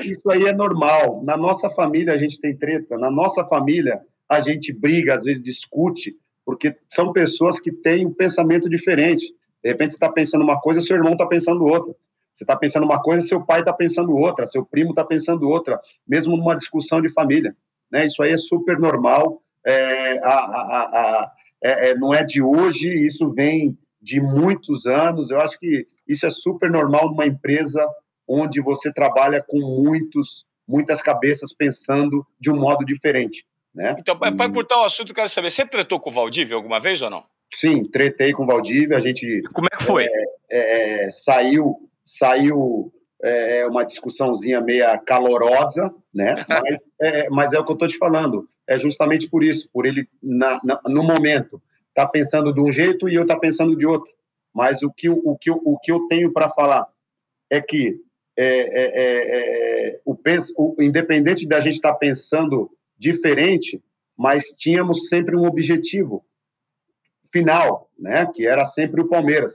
isso 0.00 0.30
aí 0.30 0.46
é 0.46 0.52
normal. 0.52 1.22
Na 1.24 1.36
nossa 1.36 1.70
família 1.70 2.14
a 2.14 2.18
gente 2.18 2.40
tem 2.40 2.56
treta, 2.56 2.96
na 2.98 3.10
nossa 3.10 3.44
família 3.44 4.00
a 4.28 4.40
gente 4.40 4.72
briga, 4.72 5.16
às 5.16 5.24
vezes 5.24 5.42
discute, 5.42 6.14
porque 6.44 6.74
são 6.94 7.12
pessoas 7.12 7.60
que 7.60 7.70
têm 7.70 8.06
um 8.06 8.14
pensamento 8.14 8.68
diferente. 8.68 9.24
De 9.64 9.70
repente 9.70 9.92
você 9.92 9.96
está 9.96 10.12
pensando 10.12 10.44
uma 10.44 10.60
coisa, 10.60 10.82
seu 10.82 10.96
irmão 10.96 11.12
está 11.12 11.26
pensando 11.26 11.64
outra. 11.64 11.94
Você 12.34 12.44
está 12.44 12.56
pensando 12.56 12.84
uma 12.84 13.00
coisa, 13.00 13.26
seu 13.26 13.44
pai 13.44 13.60
está 13.60 13.72
pensando 13.72 14.14
outra, 14.14 14.46
seu 14.48 14.66
primo 14.66 14.90
está 14.90 15.04
pensando 15.04 15.48
outra, 15.48 15.80
mesmo 16.06 16.36
numa 16.36 16.56
discussão 16.56 17.00
de 17.00 17.08
família. 17.12 17.56
Né? 17.90 18.06
Isso 18.06 18.22
aí 18.22 18.32
é 18.32 18.38
super 18.38 18.78
normal, 18.78 19.40
é, 19.64 20.18
a, 20.18 20.34
a, 20.34 20.82
a, 20.82 21.32
é, 21.62 21.90
é, 21.90 21.94
não 21.94 22.12
é 22.12 22.24
de 22.24 22.42
hoje, 22.42 23.06
isso 23.06 23.32
vem 23.32 23.78
de 24.02 24.20
muitos 24.20 24.84
anos. 24.84 25.30
Eu 25.30 25.38
acho 25.38 25.58
que 25.58 25.86
isso 26.06 26.26
é 26.26 26.30
super 26.30 26.70
normal 26.70 27.08
numa 27.08 27.26
empresa 27.26 27.86
onde 28.28 28.60
você 28.60 28.92
trabalha 28.92 29.42
com 29.46 29.58
muitos, 29.58 30.44
muitas 30.68 31.00
cabeças 31.02 31.54
pensando 31.54 32.26
de 32.40 32.50
um 32.50 32.56
modo 32.56 32.84
diferente. 32.84 33.44
Né? 33.74 33.96
Então, 33.98 34.18
para 34.18 34.52
cortar 34.52 34.82
o 34.82 34.84
assunto, 34.84 35.10
eu 35.10 35.14
quero 35.14 35.28
saber, 35.28 35.50
você 35.50 35.64
tratou 35.64 35.98
com 35.98 36.10
o 36.10 36.12
Valdívia 36.12 36.56
alguma 36.56 36.78
vez 36.78 37.00
ou 37.00 37.10
não? 37.10 37.24
Sim, 37.60 37.84
tretei 37.84 38.32
com 38.32 38.44
o 38.44 38.46
Valdívia, 38.46 38.96
a 38.96 39.00
gente... 39.00 39.42
Como 39.52 39.66
é 39.72 39.76
que 39.76 39.82
foi? 39.84 40.04
É, 40.04 41.06
é, 41.06 41.10
saiu, 41.24 41.76
saiu 42.18 42.92
é, 43.22 43.66
uma 43.66 43.84
discussãozinha 43.84 44.60
meia 44.60 44.98
calorosa, 44.98 45.94
né? 46.12 46.34
Mas 46.48 46.78
é, 47.00 47.28
mas 47.28 47.52
é 47.52 47.58
o 47.58 47.64
que 47.64 47.70
eu 47.70 47.74
estou 47.74 47.88
te 47.88 47.98
falando. 47.98 48.48
É 48.66 48.78
justamente 48.78 49.28
por 49.28 49.44
isso, 49.44 49.68
por 49.72 49.84
ele, 49.84 50.08
na, 50.22 50.58
na, 50.64 50.80
no 50.86 51.02
momento, 51.02 51.60
tá 51.94 52.06
pensando 52.06 52.52
de 52.52 52.60
um 52.60 52.72
jeito 52.72 53.08
e 53.08 53.14
eu 53.14 53.26
tá 53.26 53.38
pensando 53.38 53.76
de 53.76 53.86
outro. 53.86 54.10
Mas 54.54 54.82
o 54.82 54.90
que, 54.90 55.10
o 55.10 55.36
que, 55.36 55.50
o 55.50 55.78
que 55.82 55.92
eu 55.92 56.06
tenho 56.08 56.32
para 56.32 56.48
falar 56.50 56.86
é 57.50 57.60
que 57.60 57.96
é, 58.36 58.44
é, 58.44 58.84
é, 58.94 59.88
é 59.88 60.00
o, 60.04 60.16
o, 60.56 60.82
independente 60.82 61.46
da 61.46 61.60
gente 61.60 61.76
estar 61.76 61.92
tá 61.92 61.98
pensando 61.98 62.70
diferente, 62.98 63.82
mas 64.16 64.44
tínhamos 64.58 65.08
sempre 65.08 65.36
um 65.36 65.44
objetivo, 65.44 66.24
final, 67.34 67.90
né, 67.98 68.30
que 68.32 68.46
era 68.46 68.68
sempre 68.68 69.02
o 69.02 69.08
Palmeiras. 69.08 69.52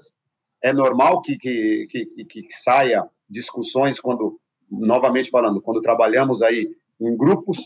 É 0.61 0.73
normal 0.73 1.21
que, 1.21 1.37
que, 1.37 1.87
que, 1.89 2.25
que 2.25 2.47
saia 2.61 3.05
discussões 3.29 3.97
quando, 4.01 4.37
novamente 4.69 5.29
falando, 5.29 5.61
quando 5.61 5.81
trabalhamos 5.81 6.41
aí 6.41 6.67
em 6.99 7.15
grupos, 7.15 7.57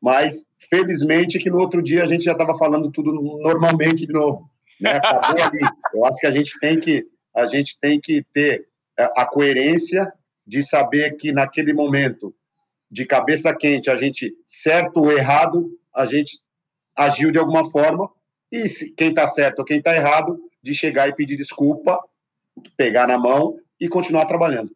mas 0.00 0.32
felizmente 0.70 1.38
que 1.38 1.50
no 1.50 1.58
outro 1.58 1.82
dia 1.82 2.02
a 2.02 2.06
gente 2.06 2.24
já 2.24 2.32
estava 2.32 2.56
falando 2.56 2.90
tudo 2.90 3.12
normalmente 3.12 4.06
de 4.06 4.12
novo. 4.12 4.48
Né? 4.80 4.92
Acabou 4.92 5.44
ali. 5.44 5.60
Eu 5.92 6.04
acho 6.06 6.16
que 6.16 6.26
a 6.26 6.30
gente 6.30 6.58
tem 6.60 6.80
que 6.80 7.06
a 7.36 7.46
gente 7.46 7.76
tem 7.80 8.00
que 8.00 8.24
ter 8.32 8.66
a 8.96 9.26
coerência 9.26 10.10
de 10.46 10.66
saber 10.68 11.16
que 11.16 11.30
naquele 11.30 11.74
momento 11.74 12.34
de 12.90 13.04
cabeça 13.04 13.54
quente 13.54 13.90
a 13.90 13.96
gente 13.96 14.32
certo 14.62 14.96
ou 14.96 15.12
errado 15.12 15.70
a 15.94 16.06
gente 16.06 16.40
agiu 16.96 17.30
de 17.30 17.38
alguma 17.38 17.70
forma 17.70 18.10
e 18.50 18.68
se, 18.68 18.90
quem 18.96 19.10
está 19.10 19.28
certo 19.30 19.60
ou 19.60 19.64
quem 19.64 19.78
está 19.78 19.94
errado, 19.94 20.38
de 20.62 20.74
chegar 20.74 21.08
e 21.08 21.14
pedir 21.14 21.36
desculpa, 21.36 21.98
pegar 22.76 23.06
na 23.06 23.18
mão 23.18 23.56
e 23.80 23.88
continuar 23.88 24.26
trabalhando. 24.26 24.70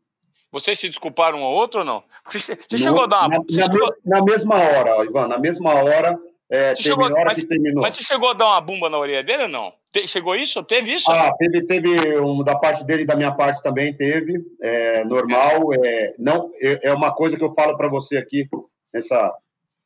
Vocês 0.51 0.79
se 0.79 0.89
desculparam 0.89 1.41
um 1.41 1.45
ao 1.45 1.53
outro 1.53 1.81
ou 1.81 1.87
não? 1.87 2.05
Você, 2.31 2.55
você 2.55 2.77
no, 2.77 2.79
chegou 2.79 3.03
a 3.05 3.07
dar 3.07 3.21
uma... 3.21 3.29
Na, 3.29 3.39
na, 3.39 3.45
chegou... 3.49 3.95
na, 4.05 4.23
mesma 4.23 4.55
hora, 4.57 5.05
Ivan, 5.05 5.27
na 5.27 5.39
mesma 5.39 5.75
hora, 5.75 6.19
é, 6.51 6.75
chegou, 6.75 7.05
hora 7.05 7.25
mas, 7.25 7.39
que 7.39 7.47
terminou. 7.47 7.83
Mas 7.83 7.95
você 7.95 8.03
chegou 8.03 8.29
a 8.29 8.35
dar 8.35 8.47
uma 8.47 8.61
bomba 8.61 8.91
na 8.91 8.99
orelha 8.99 9.25
dele 9.25 9.45
ou 9.45 9.49
não? 9.49 9.73
Te, 9.91 10.07
chegou 10.07 10.35
isso? 10.35 10.63
Teve 10.63 10.93
isso? 10.93 11.11
Ah, 11.11 11.33
teve, 11.39 11.65
teve 11.65 12.21
um, 12.21 12.45
da 12.45 12.55
parte 12.59 12.85
dele 12.85 13.03
e 13.05 13.07
da 13.07 13.17
minha 13.17 13.33
parte 13.33 13.63
também 13.63 13.97
teve. 13.97 14.39
É, 14.61 15.03
normal. 15.05 15.73
É, 15.83 16.15
não, 16.19 16.51
é, 16.61 16.91
é 16.91 16.93
uma 16.93 17.15
coisa 17.15 17.39
que 17.39 17.45
eu 17.45 17.55
falo 17.55 17.75
para 17.77 17.89
você 17.89 18.19
aqui, 18.19 18.47
nessa, 18.93 19.35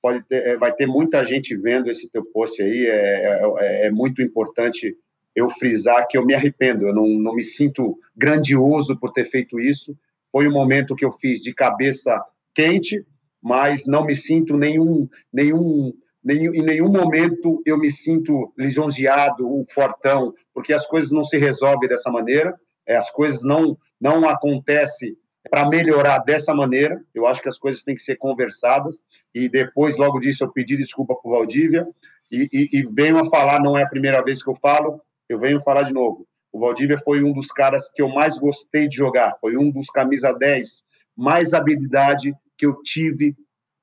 pode 0.06 0.22
ter, 0.28 0.46
é, 0.46 0.56
vai 0.56 0.72
ter 0.72 0.86
muita 0.86 1.24
gente 1.24 1.56
vendo 1.56 1.90
esse 1.90 2.08
teu 2.08 2.24
post 2.26 2.62
aí. 2.62 2.86
É, 2.86 3.40
é, 3.58 3.86
é, 3.86 3.90
muito 3.90 4.22
importante 4.22 4.96
eu 5.34 5.50
frisar 5.58 6.06
que 6.08 6.16
eu 6.16 6.24
me 6.24 6.32
arrependo. 6.32 6.86
Eu 6.86 6.94
não, 6.94 7.08
não 7.08 7.34
me 7.34 7.42
sinto 7.42 7.98
grandioso 8.16 8.96
por 9.00 9.12
ter 9.12 9.28
feito 9.30 9.58
isso. 9.58 9.96
Foi 10.30 10.46
um 10.46 10.52
momento 10.52 10.94
que 10.94 11.04
eu 11.04 11.10
fiz 11.14 11.42
de 11.42 11.52
cabeça 11.52 12.24
quente, 12.54 13.04
mas 13.42 13.84
não 13.84 14.04
me 14.04 14.14
sinto 14.14 14.56
nenhum, 14.56 15.08
nenhum, 15.32 15.92
nenhum 16.22 16.54
em 16.54 16.62
nenhum 16.62 16.88
momento 16.88 17.60
eu 17.66 17.76
me 17.76 17.90
sinto 17.90 18.52
lisonjeado, 18.56 19.44
um 19.44 19.66
fortão, 19.74 20.32
porque 20.54 20.72
as 20.72 20.86
coisas 20.86 21.10
não 21.10 21.24
se 21.24 21.36
resolvem 21.36 21.88
dessa 21.88 22.12
maneira. 22.12 22.54
É, 22.86 22.96
as 22.96 23.10
coisas 23.10 23.42
não 23.42 23.76
não 24.00 24.28
acontecem 24.28 25.16
para 25.50 25.68
melhorar 25.68 26.18
dessa 26.18 26.54
maneira. 26.54 27.00
Eu 27.14 27.26
acho 27.26 27.42
que 27.42 27.48
as 27.48 27.58
coisas 27.58 27.82
têm 27.82 27.94
que 27.94 28.02
ser 28.02 28.16
conversadas 28.16 28.94
e 29.34 29.48
depois, 29.48 29.96
logo 29.96 30.18
disso, 30.18 30.44
eu 30.44 30.52
pedi 30.52 30.76
desculpa 30.76 31.14
para 31.14 31.28
o 31.28 31.32
Valdívia 31.32 31.86
e, 32.30 32.48
e, 32.52 32.78
e, 32.78 32.82
venho 32.82 33.18
a 33.18 33.30
falar, 33.30 33.60
não 33.60 33.76
é 33.76 33.82
a 33.82 33.88
primeira 33.88 34.22
vez 34.22 34.42
que 34.42 34.50
eu 34.50 34.56
falo, 34.56 35.00
eu 35.28 35.38
venho 35.38 35.62
falar 35.62 35.82
de 35.82 35.92
novo. 35.92 36.26
O 36.52 36.58
Valdívia 36.58 36.98
foi 37.04 37.22
um 37.22 37.32
dos 37.32 37.48
caras 37.48 37.82
que 37.94 38.02
eu 38.02 38.08
mais 38.08 38.36
gostei 38.38 38.88
de 38.88 38.96
jogar, 38.96 39.36
foi 39.40 39.56
um 39.56 39.70
dos 39.70 39.86
camisa 39.88 40.32
10 40.32 40.68
mais 41.16 41.52
habilidade 41.52 42.34
que 42.58 42.66
eu 42.66 42.80
tive 42.82 43.34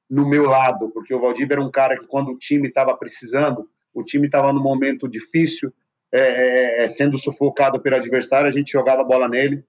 no 0.09 0.27
meu 0.27 0.43
lado, 0.43 0.89
porque 0.91 1.13
o 1.13 1.19
Valdívia 1.19 1.55
era 1.55 1.63
um 1.63 1.71
cara 1.71 1.97
que 1.97 2.05
quando 2.05 2.31
o 2.31 2.37
time 2.37 2.67
estava 2.67 2.95
precisando, 2.95 3.67
o 3.93 4.03
time 4.03 4.27
estava 4.27 4.53
num 4.53 4.61
momento 4.61 5.07
difícil, 5.07 5.73
é, 6.11 6.19
é, 6.19 6.85
é, 6.85 6.89
sendo 6.89 7.17
sufocado 7.19 7.79
pelo 7.81 7.95
adversário, 7.95 8.47
a 8.47 8.51
gente 8.51 8.71
jogava 8.71 9.01
a 9.01 9.05
bola 9.05 9.27
nele, 9.27 9.63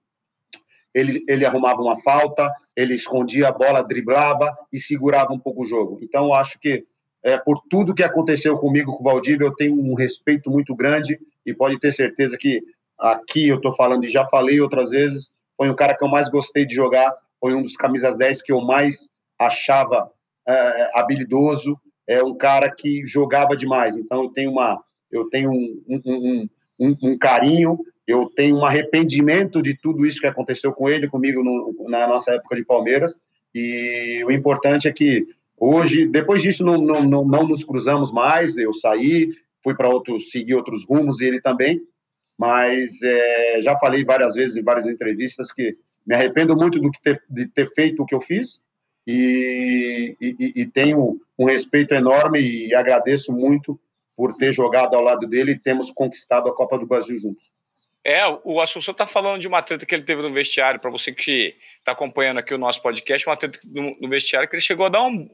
ele, 0.94 1.24
ele 1.28 1.44
arrumava 1.44 1.82
uma 1.82 2.00
falta, 2.02 2.50
ele 2.76 2.94
escondia 2.94 3.48
a 3.48 3.52
bola, 3.52 3.82
driblava 3.82 4.56
e 4.72 4.80
segurava 4.80 5.32
um 5.32 5.38
pouco 5.38 5.64
o 5.64 5.66
jogo. 5.66 5.98
Então, 6.02 6.32
acho 6.32 6.58
que 6.60 6.84
é, 7.22 7.38
por 7.38 7.60
tudo 7.68 7.94
que 7.94 8.04
aconteceu 8.04 8.56
comigo 8.58 8.96
com 8.96 9.02
o 9.02 9.12
Valdívia, 9.12 9.46
eu 9.46 9.54
tenho 9.54 9.74
um 9.74 9.94
respeito 9.94 10.50
muito 10.50 10.74
grande 10.74 11.18
e 11.44 11.54
pode 11.54 11.78
ter 11.80 11.92
certeza 11.94 12.36
que 12.38 12.62
aqui 12.98 13.48
eu 13.48 13.56
estou 13.56 13.74
falando 13.74 14.04
e 14.04 14.10
já 14.10 14.24
falei 14.26 14.60
outras 14.60 14.90
vezes, 14.90 15.28
foi 15.56 15.70
um 15.70 15.74
cara 15.74 15.96
que 15.96 16.04
eu 16.04 16.08
mais 16.08 16.28
gostei 16.30 16.66
de 16.66 16.74
jogar, 16.74 17.12
foi 17.40 17.54
um 17.54 17.62
dos 17.62 17.76
camisas 17.76 18.16
10 18.16 18.42
que 18.42 18.52
eu 18.52 18.60
mais 18.60 18.94
achava 19.38 20.10
é, 20.46 20.90
habilidoso, 20.94 21.78
é 22.06 22.22
um 22.22 22.36
cara 22.36 22.70
que 22.70 23.06
jogava 23.06 23.56
demais. 23.56 23.96
Então 23.96 24.24
eu 24.24 24.28
tenho 24.30 24.50
uma, 24.50 24.82
eu 25.10 25.28
tenho 25.30 25.50
um, 25.50 25.82
um, 25.88 26.48
um, 26.78 26.96
um 27.02 27.18
carinho, 27.18 27.78
eu 28.06 28.30
tenho 28.34 28.56
um 28.56 28.64
arrependimento 28.64 29.62
de 29.62 29.76
tudo 29.76 30.04
isso 30.06 30.20
que 30.20 30.26
aconteceu 30.26 30.72
com 30.72 30.88
ele, 30.88 31.08
comigo 31.08 31.42
no, 31.42 31.88
na 31.88 32.06
nossa 32.06 32.32
época 32.32 32.56
de 32.56 32.64
Palmeiras. 32.64 33.14
E 33.54 34.22
o 34.26 34.30
importante 34.30 34.88
é 34.88 34.92
que 34.92 35.26
hoje, 35.58 36.06
depois 36.08 36.42
disso, 36.42 36.64
não, 36.64 36.76
não, 36.76 37.02
não, 37.02 37.24
não 37.24 37.48
nos 37.48 37.64
cruzamos 37.64 38.12
mais. 38.12 38.56
Eu 38.56 38.74
saí, 38.74 39.30
fui 39.62 39.74
para 39.74 39.88
outros, 39.88 40.30
seguir 40.30 40.54
outros 40.54 40.84
rumos 40.84 41.20
e 41.20 41.24
ele 41.24 41.40
também. 41.40 41.80
Mas 42.36 42.90
é, 43.02 43.62
já 43.62 43.78
falei 43.78 44.04
várias 44.04 44.34
vezes 44.34 44.56
em 44.56 44.62
várias 44.62 44.86
entrevistas 44.86 45.52
que 45.52 45.76
me 46.06 46.14
arrependo 46.14 46.56
muito 46.56 46.78
do 46.80 46.90
que 46.90 47.00
ter, 47.00 47.22
de 47.30 47.46
ter 47.46 47.72
feito 47.72 48.02
o 48.02 48.06
que 48.06 48.14
eu 48.14 48.20
fiz 48.20 48.60
e, 49.06 50.16
e, 50.20 50.52
e, 50.62 50.66
tenho 50.66 51.20
um 51.38 51.44
respeito 51.44 51.94
enorme 51.94 52.40
e 52.40 52.74
agradeço 52.74 53.32
muito 53.32 53.78
por 54.16 54.34
ter 54.36 54.52
jogado 54.52 54.94
ao 54.94 55.02
lado 55.02 55.26
dele 55.26 55.52
e 55.52 55.58
temos 55.58 55.90
conquistado 55.92 56.48
a 56.48 56.54
Copa 56.54 56.78
do 56.78 56.86
Brasil 56.86 57.18
juntos. 57.18 57.44
É, 58.04 58.20
o 58.44 58.60
Assunção 58.60 58.92
está 58.92 59.06
falando 59.06 59.40
de 59.40 59.48
uma 59.48 59.62
treta 59.62 59.86
que 59.86 59.94
ele 59.94 60.02
teve 60.02 60.20
no 60.20 60.30
vestiário, 60.30 60.78
para 60.78 60.90
você 60.90 61.10
que 61.10 61.56
está 61.78 61.92
acompanhando 61.92 62.38
aqui 62.38 62.52
o 62.52 62.58
nosso 62.58 62.82
podcast, 62.82 63.26
uma 63.26 63.36
treta 63.36 63.58
no, 63.64 64.08
vestiário 64.08 64.46
que 64.46 64.54
ele 64.54 64.62
chegou 64.62 64.84
a 64.84 64.90
dar 64.90 65.02
um, 65.02 65.26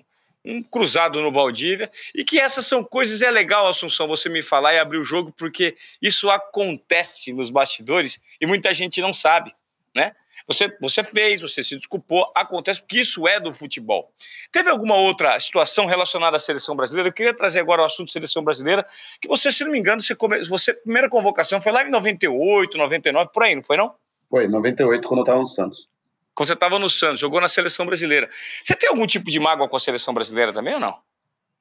um 0.45 0.63
cruzado 0.63 1.21
no 1.21 1.33
Valdívia, 1.33 1.91
e 2.15 2.23
que 2.25 2.39
essas 2.39 2.67
são 2.67 2.85
coisas, 2.85 3.23
é 3.23 3.31
legal, 3.31 3.67
Assunção, 3.67 4.07
você 4.07 4.29
me 4.29 4.41
falar 4.41 4.73
e 4.75 4.79
abrir 4.79 4.99
o 4.99 5.05
jogo, 5.05 5.33
porque 5.37 5.77
isso 6.01 6.31
acontece 6.31 7.33
nos 7.33 7.51
bastidores 7.51 8.21
e 8.41 8.47
muita 8.47 8.73
gente 8.73 9.01
não 9.01 9.13
sabe, 9.13 9.53
né? 9.93 10.15
Você, 10.51 10.77
você 10.81 11.05
fez, 11.05 11.41
você 11.43 11.63
se 11.63 11.77
desculpou, 11.77 12.27
acontece 12.35 12.81
porque 12.81 12.99
isso 12.99 13.29
é 13.29 13.39
do 13.39 13.53
futebol. 13.53 14.11
Teve 14.51 14.69
alguma 14.69 14.97
outra 14.97 15.39
situação 15.39 15.87
relacionada 15.87 16.37
à 16.37 16.41
seleção 16.41 16.75
brasileira? 16.75 17.09
Eu 17.09 17.13
queria 17.13 17.33
trazer 17.33 17.61
agora 17.61 17.83
o 17.83 17.85
assunto 17.85 18.11
seleção 18.11 18.43
brasileira, 18.43 18.85
que 19.21 19.29
você, 19.29 19.53
se 19.53 19.63
não 19.63 19.71
me 19.71 19.79
engano, 19.79 20.01
você, 20.01 20.13
come, 20.13 20.43
você 20.45 20.75
primeira 20.75 21.09
convocação 21.09 21.61
foi 21.61 21.71
lá 21.71 21.85
em 21.87 21.91
98, 21.93 22.77
99, 22.77 23.31
por 23.33 23.45
aí, 23.45 23.55
não 23.55 23.63
foi 23.63 23.77
não? 23.77 23.95
Foi, 24.29 24.49
98, 24.49 25.07
quando 25.07 25.19
eu 25.19 25.23
estava 25.23 25.41
no 25.41 25.49
Santos. 25.49 25.89
Quando 26.35 26.47
você 26.49 26.55
estava 26.55 26.79
no 26.81 26.91
Santos, 26.91 27.21
jogou 27.21 27.41
na 27.41 27.49
seleção 27.49 27.87
brasileira. 27.87 28.29
Você 28.65 28.75
tem 28.75 28.89
algum 28.89 29.07
tipo 29.07 29.31
de 29.31 29.39
mágoa 29.39 29.69
com 29.69 29.77
a 29.77 29.81
seleção 29.81 30.13
brasileira 30.13 30.53
também 30.53 30.75
ou 30.75 30.81
não? 30.81 30.99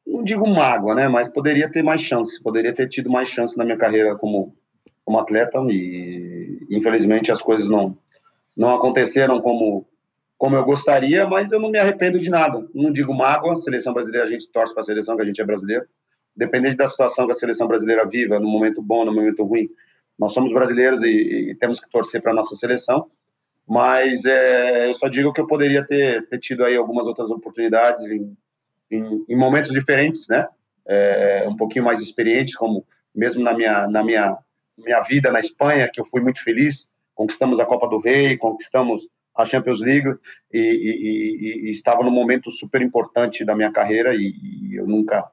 Não 0.08 0.24
digo 0.24 0.48
mágoa, 0.48 0.96
né? 0.96 1.08
Mas 1.08 1.32
poderia 1.32 1.70
ter 1.72 1.84
mais 1.84 2.02
chance, 2.02 2.42
poderia 2.42 2.74
ter 2.74 2.90
tido 2.90 3.08
mais 3.08 3.30
chance 3.30 3.56
na 3.56 3.64
minha 3.64 3.78
carreira 3.78 4.16
como, 4.16 4.56
como 5.06 5.20
atleta 5.20 5.60
e 5.70 6.66
infelizmente 6.72 7.32
as 7.32 7.40
coisas 7.40 7.70
não, 7.70 7.96
não 8.60 8.76
aconteceram 8.76 9.40
como, 9.40 9.88
como 10.38 10.58
eu 10.58 10.66
gostaria, 10.66 11.26
mas 11.26 11.50
eu 11.50 11.62
não 11.62 11.72
me 11.72 11.80
arrependo 11.80 12.20
de 12.20 12.30
nada. 12.30 12.68
Não 12.76 12.92
digo 12.92 13.14
mágoa, 13.14 13.56
seleção 13.62 13.94
brasileira, 13.94 14.28
a 14.28 14.30
gente 14.30 14.52
torce 14.52 14.74
para 14.74 14.84
a 14.84 14.86
seleção, 14.86 15.16
que 15.16 15.22
a 15.22 15.26
gente 15.26 15.40
é 15.40 15.46
brasileiro. 15.46 15.86
Dependente 16.36 16.76
da 16.76 16.90
situação 16.90 17.26
que 17.26 17.32
a 17.32 17.36
seleção 17.36 17.70
brasileira 17.70 18.06
viva, 18.06 18.38
no 18.38 18.50
momento 18.50 18.82
bom, 18.82 19.06
no 19.06 19.14
momento 19.14 19.46
ruim, 19.46 19.70
nós 20.20 20.34
somos 20.34 20.52
brasileiros 20.52 21.02
e, 21.04 21.52
e 21.52 21.56
temos 21.56 21.80
que 21.80 21.90
torcer 21.90 22.22
para 22.22 22.34
a 22.34 22.36
nossa 22.36 22.54
seleção. 22.58 23.10
Mas 23.66 24.26
é, 24.26 24.90
eu 24.90 24.94
só 24.96 25.08
digo 25.08 25.32
que 25.32 25.40
eu 25.40 25.48
poderia 25.48 25.86
ter, 25.86 26.28
ter 26.28 26.40
tido 26.40 26.66
aí 26.66 26.76
algumas 26.76 27.08
outras 27.08 27.30
oportunidades 27.30 28.04
em, 28.12 28.36
em, 28.92 29.26
em 29.30 29.38
momentos 29.38 29.72
diferentes, 29.72 30.28
né? 30.28 30.46
É, 30.86 31.46
um 31.48 31.56
pouquinho 31.56 31.86
mais 31.86 32.02
experientes, 32.02 32.58
como 32.58 32.86
mesmo 33.16 33.42
na 33.42 33.54
minha, 33.54 33.88
na 33.88 34.04
minha, 34.04 34.38
minha 34.78 35.02
vida 35.04 35.32
na 35.32 35.40
Espanha, 35.40 35.90
que 35.94 36.02
eu 36.02 36.06
fui 36.08 36.20
muito 36.20 36.44
feliz, 36.44 36.89
conquistamos 37.20 37.60
a 37.60 37.66
Copa 37.66 37.86
do 37.90 38.00
Rei, 38.00 38.38
conquistamos 38.38 39.02
a 39.36 39.46
Champions 39.46 39.82
League 39.82 40.10
e, 40.54 40.58
e, 40.58 40.62
e, 40.62 41.68
e 41.68 41.72
estava 41.72 42.02
num 42.02 42.12
momento 42.12 42.50
super 42.52 42.82
importante 42.82 43.44
da 43.44 43.54
minha 43.58 43.74
carreira 43.74 44.16
e, 44.16 44.34
eu 44.74 44.88
nunca, 44.88 45.30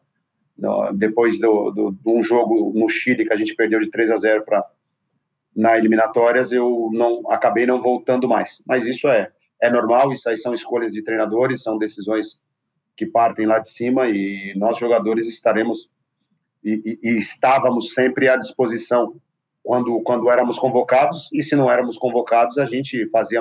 depois 0.95 1.39
do, 1.39 1.71
do, 1.71 1.93
de 1.93 2.09
um 2.11 2.25
jogo 2.25 2.73
no 2.75 2.89
Chile 2.89 3.25
que 3.25 3.33
a 3.33 3.37
gente 3.37 3.55
perdeu 3.55 3.79
de 3.79 3.89
3 3.89 4.11
a 4.11 4.17
0 4.17 4.45
para 4.45 4.65
na 5.55 5.79
eliminatórias, 5.79 6.51
eu 6.51 6.91
não 6.93 7.31
acabei 7.31 7.67
não 7.67 7.81
voltando 7.81 8.29
mais. 8.29 8.61
Mas 8.67 8.85
isso 8.85 9.07
é 9.07 9.31
é 9.63 9.71
normal, 9.71 10.13
isso 10.13 10.29
aí 10.29 10.37
são 10.39 10.55
escolhas 10.55 10.93
de 10.93 11.03
treinadores, 11.03 11.63
são 11.63 11.79
decisões 11.79 12.27
que 12.97 13.07
partem 13.07 13.47
lá 13.47 13.61
de 13.61 13.71
cima 13.71 14.09
e 14.09 14.53
nós 14.57 14.77
jogadores 14.79 15.27
estaremos 15.29 15.89
e, 16.65 16.99
e, 17.03 17.11
e 17.11 17.19
estávamos 17.19 17.95
sempre 17.95 18.29
à 18.29 18.37
disposição 18.37 19.15
quando, 19.67 20.01
quando 20.03 20.31
éramos 20.31 20.57
convocados, 20.61 21.29
e 21.33 21.43
se 21.43 21.57
não 21.57 21.69
éramos 21.69 21.99
convocados, 21.99 22.57
a 22.57 22.67
gente 22.67 23.11
fazia, 23.11 23.41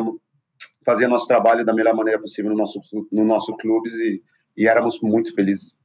fazia 0.83 1.07
nosso 1.07 1.27
trabalho 1.27 1.63
da 1.63 1.71
melhor 1.71 1.93
maneira 1.93 2.19
possível 2.19 2.49
no 2.49 2.57
nosso, 2.57 2.81
no 3.11 3.23
nosso 3.23 3.55
clube 3.57 3.87
e, 3.87 4.21
e 4.57 4.67
éramos 4.67 4.99
muito 5.03 5.35
felizes. 5.35 5.75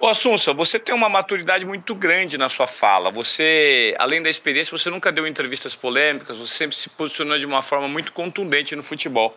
Ô 0.00 0.06
Assunção, 0.06 0.54
você 0.54 0.78
tem 0.78 0.94
uma 0.94 1.08
maturidade 1.08 1.66
muito 1.66 1.92
grande 1.92 2.38
na 2.38 2.48
sua 2.48 2.68
fala. 2.68 3.10
Você, 3.10 3.96
além 3.98 4.22
da 4.22 4.30
experiência, 4.30 4.78
você 4.78 4.88
nunca 4.90 5.10
deu 5.10 5.26
entrevistas 5.26 5.74
polêmicas, 5.74 6.36
você 6.36 6.54
sempre 6.54 6.76
se 6.76 6.88
posicionou 6.90 7.36
de 7.36 7.44
uma 7.44 7.60
forma 7.60 7.88
muito 7.88 8.12
contundente 8.12 8.76
no 8.76 8.82
futebol. 8.84 9.34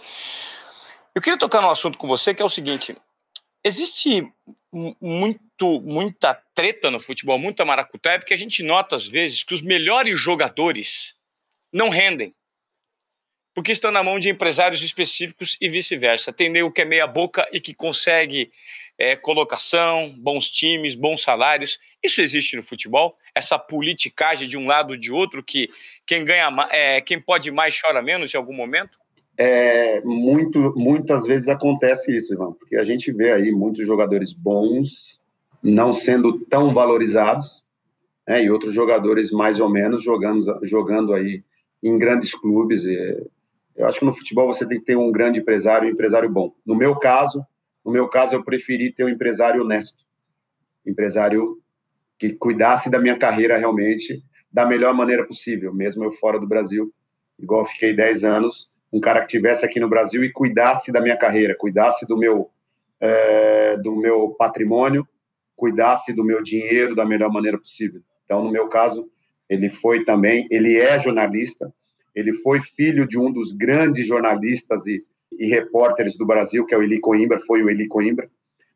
Eu 1.15 1.21
queria 1.21 1.37
tocar 1.37 1.63
num 1.63 1.69
assunto 1.71 1.97
com 1.97 2.07
você 2.07 2.31
que 2.31 2.43
é 2.43 2.45
o 2.45 2.49
seguinte: 2.49 2.95
existe 3.63 4.27
muito, 5.01 5.81
muita 5.81 6.33
treta 6.55 6.89
no 6.89 6.99
futebol, 6.99 7.37
muita 7.37 7.65
maracutaia, 7.65 8.19
porque 8.19 8.33
a 8.33 8.37
gente 8.37 8.63
nota 8.63 8.95
às 8.95 9.07
vezes 9.07 9.43
que 9.43 9.53
os 9.53 9.61
melhores 9.61 10.19
jogadores 10.19 11.13
não 11.71 11.89
rendem. 11.89 12.33
Porque 13.53 13.73
estão 13.73 13.91
na 13.91 14.01
mão 14.01 14.17
de 14.17 14.29
empresários 14.29 14.81
específicos 14.81 15.57
e 15.59 15.67
vice-versa. 15.67 16.31
Tem 16.31 16.49
nego 16.49 16.71
que 16.71 16.81
é 16.81 16.85
meia 16.85 17.05
boca 17.05 17.45
e 17.51 17.59
que 17.59 17.73
consegue 17.73 18.49
é, 18.97 19.15
colocação, 19.17 20.15
bons 20.17 20.49
times, 20.49 20.95
bons 20.95 21.21
salários. 21.21 21.77
Isso 22.01 22.21
existe 22.21 22.55
no 22.55 22.63
futebol? 22.63 23.17
Essa 23.35 23.59
politicagem 23.59 24.47
de 24.47 24.57
um 24.57 24.67
lado 24.67 24.91
ou 24.91 24.97
de 24.97 25.11
outro, 25.11 25.43
que 25.43 25.69
quem 26.05 26.23
ganha 26.23 26.49
é, 26.69 27.01
quem 27.01 27.19
pode 27.19 27.51
mais 27.51 27.77
chora 27.77 28.01
menos 28.01 28.33
em 28.33 28.37
algum 28.37 28.53
momento? 28.53 29.00
É, 29.41 30.01
muito, 30.01 30.71
muitas 30.77 31.25
vezes 31.25 31.47
acontece 31.47 32.15
isso, 32.15 32.31
Ivan, 32.31 32.51
porque 32.53 32.75
a 32.75 32.83
gente 32.83 33.11
vê 33.11 33.31
aí 33.31 33.51
muitos 33.51 33.87
jogadores 33.87 34.31
bons 34.33 35.19
não 35.63 35.95
sendo 35.95 36.45
tão 36.45 36.75
valorizados, 36.75 37.63
né, 38.27 38.43
e 38.43 38.51
outros 38.51 38.71
jogadores 38.75 39.31
mais 39.31 39.59
ou 39.59 39.67
menos 39.67 40.03
jogando, 40.03 40.59
jogando 40.67 41.11
aí 41.15 41.43
em 41.81 41.97
grandes 41.97 42.31
clubes. 42.35 42.85
E, 42.85 43.27
eu 43.75 43.87
acho 43.87 43.97
que 43.97 44.05
no 44.05 44.15
futebol 44.15 44.45
você 44.45 44.63
tem 44.67 44.79
que 44.79 44.85
ter 44.85 44.95
um 44.95 45.11
grande 45.11 45.39
empresário, 45.39 45.87
um 45.87 45.91
empresário 45.91 46.29
bom. 46.29 46.53
No 46.63 46.75
meu 46.75 46.95
caso, 46.97 47.43
no 47.83 47.91
meu 47.91 48.07
caso 48.07 48.35
eu 48.35 48.43
preferi 48.43 48.93
ter 48.93 49.05
um 49.05 49.09
empresário 49.09 49.63
honesto, 49.63 50.03
empresário 50.85 51.57
que 52.19 52.33
cuidasse 52.33 52.91
da 52.91 52.99
minha 52.99 53.17
carreira 53.17 53.57
realmente 53.57 54.21
da 54.53 54.67
melhor 54.67 54.93
maneira 54.93 55.25
possível, 55.25 55.73
mesmo 55.73 56.03
eu 56.03 56.11
fora 56.13 56.39
do 56.39 56.45
Brasil, 56.45 56.93
igual 57.39 57.65
fiquei 57.65 57.95
10 57.95 58.23
anos, 58.23 58.69
um 58.91 58.99
cara 58.99 59.21
que 59.21 59.27
tivesse 59.27 59.65
aqui 59.65 59.79
no 59.79 59.89
Brasil 59.89 60.23
e 60.23 60.31
cuidasse 60.31 60.91
da 60.91 61.01
minha 61.01 61.17
carreira, 61.17 61.55
cuidasse 61.55 62.05
do 62.05 62.17
meu 62.17 62.49
é, 62.99 63.77
do 63.77 63.95
meu 63.95 64.29
patrimônio, 64.37 65.07
cuidasse 65.55 66.13
do 66.13 66.23
meu 66.23 66.43
dinheiro 66.43 66.95
da 66.95 67.05
melhor 67.05 67.31
maneira 67.31 67.57
possível. 67.57 68.01
Então, 68.25 68.43
no 68.43 68.51
meu 68.51 68.67
caso, 68.67 69.09
ele 69.49 69.69
foi 69.69 70.05
também, 70.05 70.47
ele 70.51 70.79
é 70.79 71.01
jornalista, 71.01 71.73
ele 72.15 72.33
foi 72.41 72.61
filho 72.75 73.07
de 73.07 73.17
um 73.17 73.31
dos 73.31 73.51
grandes 73.53 74.07
jornalistas 74.07 74.85
e, 74.85 75.03
e 75.37 75.47
repórteres 75.47 76.15
do 76.17 76.25
Brasil, 76.25 76.65
que 76.65 76.73
é 76.73 76.77
o 76.77 76.83
Eli 76.83 76.99
Coimbra, 76.99 77.39
foi 77.47 77.63
o 77.63 77.69
Eli 77.69 77.87
Coimbra. 77.87 78.29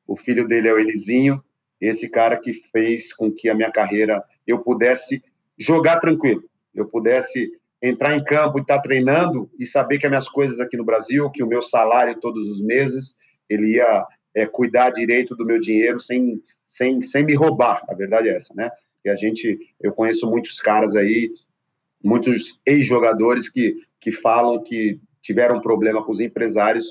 O 0.07 0.15
filho 0.15 0.47
dele 0.47 0.67
é 0.67 0.73
o 0.73 0.79
Elizinho, 0.79 1.41
esse 1.79 2.07
cara 2.09 2.37
que 2.37 2.53
fez 2.71 3.13
com 3.13 3.31
que 3.31 3.49
a 3.49 3.55
minha 3.55 3.71
carreira 3.71 4.23
eu 4.47 4.59
pudesse 4.59 5.23
jogar 5.57 5.99
tranquilo, 5.99 6.43
eu 6.73 6.85
pudesse 6.85 7.51
entrar 7.81 8.15
em 8.15 8.23
campo 8.23 8.57
e 8.57 8.61
estar 8.61 8.77
tá 8.77 8.81
treinando 8.81 9.49
e 9.59 9.65
saber 9.65 9.99
que 9.99 10.05
as 10.05 10.09
minhas 10.09 10.29
coisas 10.29 10.59
aqui 10.59 10.77
no 10.77 10.85
Brasil, 10.85 11.29
que 11.31 11.43
o 11.43 11.47
meu 11.47 11.61
salário 11.63 12.19
todos 12.19 12.47
os 12.49 12.61
meses, 12.61 13.15
ele 13.49 13.75
ia 13.75 14.05
é, 14.33 14.45
cuidar 14.45 14.89
direito 14.91 15.35
do 15.35 15.45
meu 15.45 15.59
dinheiro 15.59 15.99
sem, 15.99 16.41
sem, 16.67 17.01
sem 17.03 17.23
me 17.23 17.35
roubar, 17.35 17.83
a 17.87 17.93
verdade 17.93 18.29
é 18.29 18.35
essa, 18.35 18.53
né? 18.53 18.69
E 19.03 19.09
a 19.09 19.15
gente, 19.15 19.59
eu 19.81 19.93
conheço 19.93 20.27
muitos 20.27 20.59
caras 20.61 20.95
aí, 20.95 21.29
muitos 22.03 22.59
ex-jogadores 22.65 23.49
que, 23.49 23.75
que 24.01 24.11
falam 24.13 24.63
que 24.63 24.99
tiveram 25.21 25.61
problema 25.61 26.03
com 26.03 26.11
os 26.11 26.19
empresários 26.19 26.85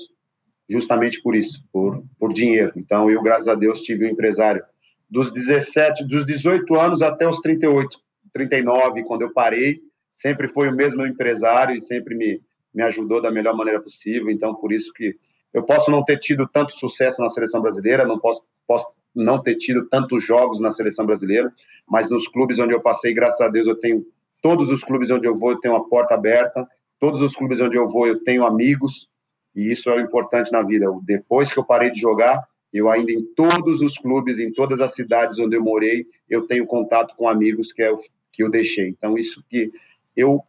justamente 0.69 1.21
por 1.21 1.35
isso, 1.35 1.61
por, 1.71 2.03
por 2.19 2.33
dinheiro. 2.33 2.71
Então, 2.75 3.09
eu, 3.09 3.21
graças 3.21 3.47
a 3.47 3.55
Deus, 3.55 3.81
tive 3.81 4.05
um 4.05 4.09
empresário 4.09 4.63
dos 5.09 5.31
17, 5.31 6.05
dos 6.07 6.25
18 6.25 6.75
anos 6.75 7.01
até 7.01 7.27
os 7.27 7.39
38, 7.41 7.97
39, 8.33 9.03
quando 9.03 9.21
eu 9.21 9.33
parei, 9.33 9.79
sempre 10.17 10.47
foi 10.49 10.69
o 10.69 10.75
mesmo 10.75 11.05
empresário 11.05 11.75
e 11.75 11.81
sempre 11.81 12.15
me, 12.15 12.41
me 12.73 12.83
ajudou 12.83 13.21
da 13.21 13.31
melhor 13.31 13.55
maneira 13.55 13.81
possível. 13.81 14.29
Então, 14.29 14.55
por 14.55 14.71
isso 14.71 14.91
que 14.93 15.15
eu 15.53 15.63
posso 15.63 15.89
não 15.89 16.03
ter 16.03 16.19
tido 16.19 16.47
tanto 16.47 16.73
sucesso 16.73 17.21
na 17.21 17.29
seleção 17.29 17.61
brasileira, 17.61 18.05
não 18.05 18.19
posso, 18.19 18.43
posso 18.67 18.85
não 19.15 19.41
ter 19.41 19.55
tido 19.55 19.87
tantos 19.87 20.25
jogos 20.25 20.59
na 20.59 20.71
seleção 20.71 21.05
brasileira, 21.05 21.51
mas 21.89 22.09
nos 22.09 22.27
clubes 22.27 22.59
onde 22.59 22.73
eu 22.73 22.81
passei, 22.81 23.13
graças 23.13 23.39
a 23.39 23.47
Deus, 23.47 23.65
eu 23.65 23.79
tenho 23.79 24.05
todos 24.41 24.69
os 24.69 24.83
clubes 24.83 25.09
onde 25.09 25.27
eu 25.27 25.37
vou, 25.37 25.51
eu 25.51 25.59
tenho 25.59 25.73
uma 25.73 25.87
porta 25.87 26.13
aberta, 26.13 26.67
todos 26.99 27.21
os 27.21 27.35
clubes 27.35 27.61
onde 27.61 27.77
eu 27.77 27.87
vou, 27.87 28.05
eu 28.05 28.23
tenho 28.23 28.45
amigos, 28.45 29.07
e 29.55 29.71
isso 29.71 29.89
é 29.89 29.95
o 29.95 30.01
importante 30.01 30.51
na 30.51 30.61
vida. 30.61 30.87
Depois 31.03 31.51
que 31.53 31.59
eu 31.59 31.63
parei 31.63 31.89
de 31.91 31.99
jogar, 31.99 32.43
eu 32.73 32.89
ainda 32.89 33.11
em 33.11 33.23
todos 33.35 33.81
os 33.81 33.97
clubes, 33.99 34.37
em 34.37 34.51
todas 34.51 34.81
as 34.81 34.93
cidades 34.93 35.39
onde 35.39 35.55
eu 35.55 35.63
morei, 35.63 36.05
eu 36.29 36.45
tenho 36.45 36.65
contato 36.65 37.15
com 37.15 37.29
amigos 37.29 37.71
que, 37.71 37.81
é 37.81 37.89
o, 37.89 37.97
que 38.33 38.43
eu 38.43 38.49
deixei. 38.49 38.89
Então, 38.89 39.17
isso 39.17 39.41
que 39.49 39.71
eu 40.15 40.41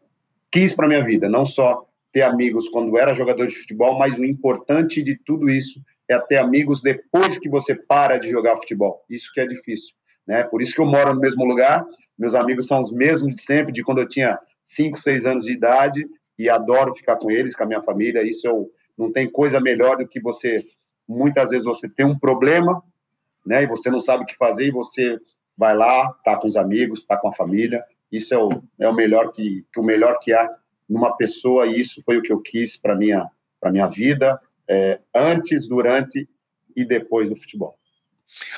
quis 0.52 0.74
para 0.74 0.88
minha 0.88 1.04
vida, 1.04 1.28
não 1.28 1.46
só 1.46 1.84
ter 2.12 2.22
amigos 2.22 2.68
quando 2.70 2.96
era 2.96 3.14
jogador 3.14 3.46
de 3.46 3.58
futebol, 3.60 3.98
mas 3.98 4.16
o 4.18 4.24
importante 4.24 5.02
de 5.02 5.16
tudo 5.24 5.50
isso 5.50 5.80
é 6.08 6.18
ter 6.18 6.38
amigos 6.38 6.80
depois 6.82 7.38
que 7.38 7.48
você 7.48 7.74
para 7.74 8.16
de 8.16 8.30
jogar 8.30 8.56
futebol. 8.56 9.04
Isso 9.10 9.30
que 9.34 9.40
é 9.40 9.46
difícil, 9.46 9.94
né? 10.26 10.44
Por 10.44 10.62
isso 10.62 10.74
que 10.74 10.80
eu 10.80 10.86
moro 10.86 11.14
no 11.14 11.20
mesmo 11.20 11.44
lugar, 11.44 11.84
meus 12.18 12.34
amigos 12.34 12.66
são 12.66 12.80
os 12.80 12.92
mesmos 12.92 13.34
de 13.34 13.42
sempre, 13.42 13.72
de 13.72 13.82
quando 13.82 13.98
eu 13.98 14.08
tinha 14.08 14.38
5, 14.76 14.98
6 14.98 15.26
anos 15.26 15.44
de 15.44 15.52
idade, 15.52 16.06
e 16.38 16.48
adoro 16.50 16.94
ficar 16.94 17.16
com 17.16 17.30
eles, 17.30 17.56
com 17.56 17.64
a 17.64 17.66
minha 17.66 17.82
família. 17.82 18.22
Isso 18.22 18.46
eu, 18.46 18.70
não 18.96 19.12
tem 19.12 19.30
coisa 19.30 19.60
melhor 19.60 19.96
do 19.96 20.06
que 20.06 20.20
você, 20.20 20.64
muitas 21.08 21.50
vezes 21.50 21.64
você 21.64 21.88
tem 21.88 22.06
um 22.06 22.18
problema, 22.18 22.82
né? 23.44 23.62
E 23.62 23.66
você 23.66 23.90
não 23.90 24.00
sabe 24.00 24.24
o 24.24 24.26
que 24.26 24.36
fazer, 24.36 24.66
e 24.66 24.70
você 24.70 25.18
vai 25.56 25.74
lá, 25.74 26.12
tá 26.24 26.36
com 26.36 26.48
os 26.48 26.56
amigos, 26.56 27.04
tá 27.04 27.16
com 27.16 27.28
a 27.28 27.34
família. 27.34 27.82
Isso 28.10 28.34
é 28.34 28.38
o, 28.38 28.62
é 28.80 28.88
o 28.88 28.94
melhor 28.94 29.32
que, 29.32 29.64
que 29.72 29.80
o 29.80 29.82
melhor 29.82 30.18
que 30.20 30.32
há 30.32 30.48
numa 30.88 31.16
pessoa, 31.16 31.66
e 31.66 31.80
isso 31.80 32.02
foi 32.04 32.18
o 32.18 32.22
que 32.22 32.32
eu 32.32 32.40
quis 32.40 32.76
para 32.76 32.94
minha 32.94 33.28
para 33.60 33.72
minha 33.72 33.86
vida, 33.88 34.40
é, 34.68 35.00
antes, 35.14 35.66
durante 35.66 36.28
e 36.76 36.84
depois 36.84 37.28
do 37.28 37.36
futebol. 37.36 37.76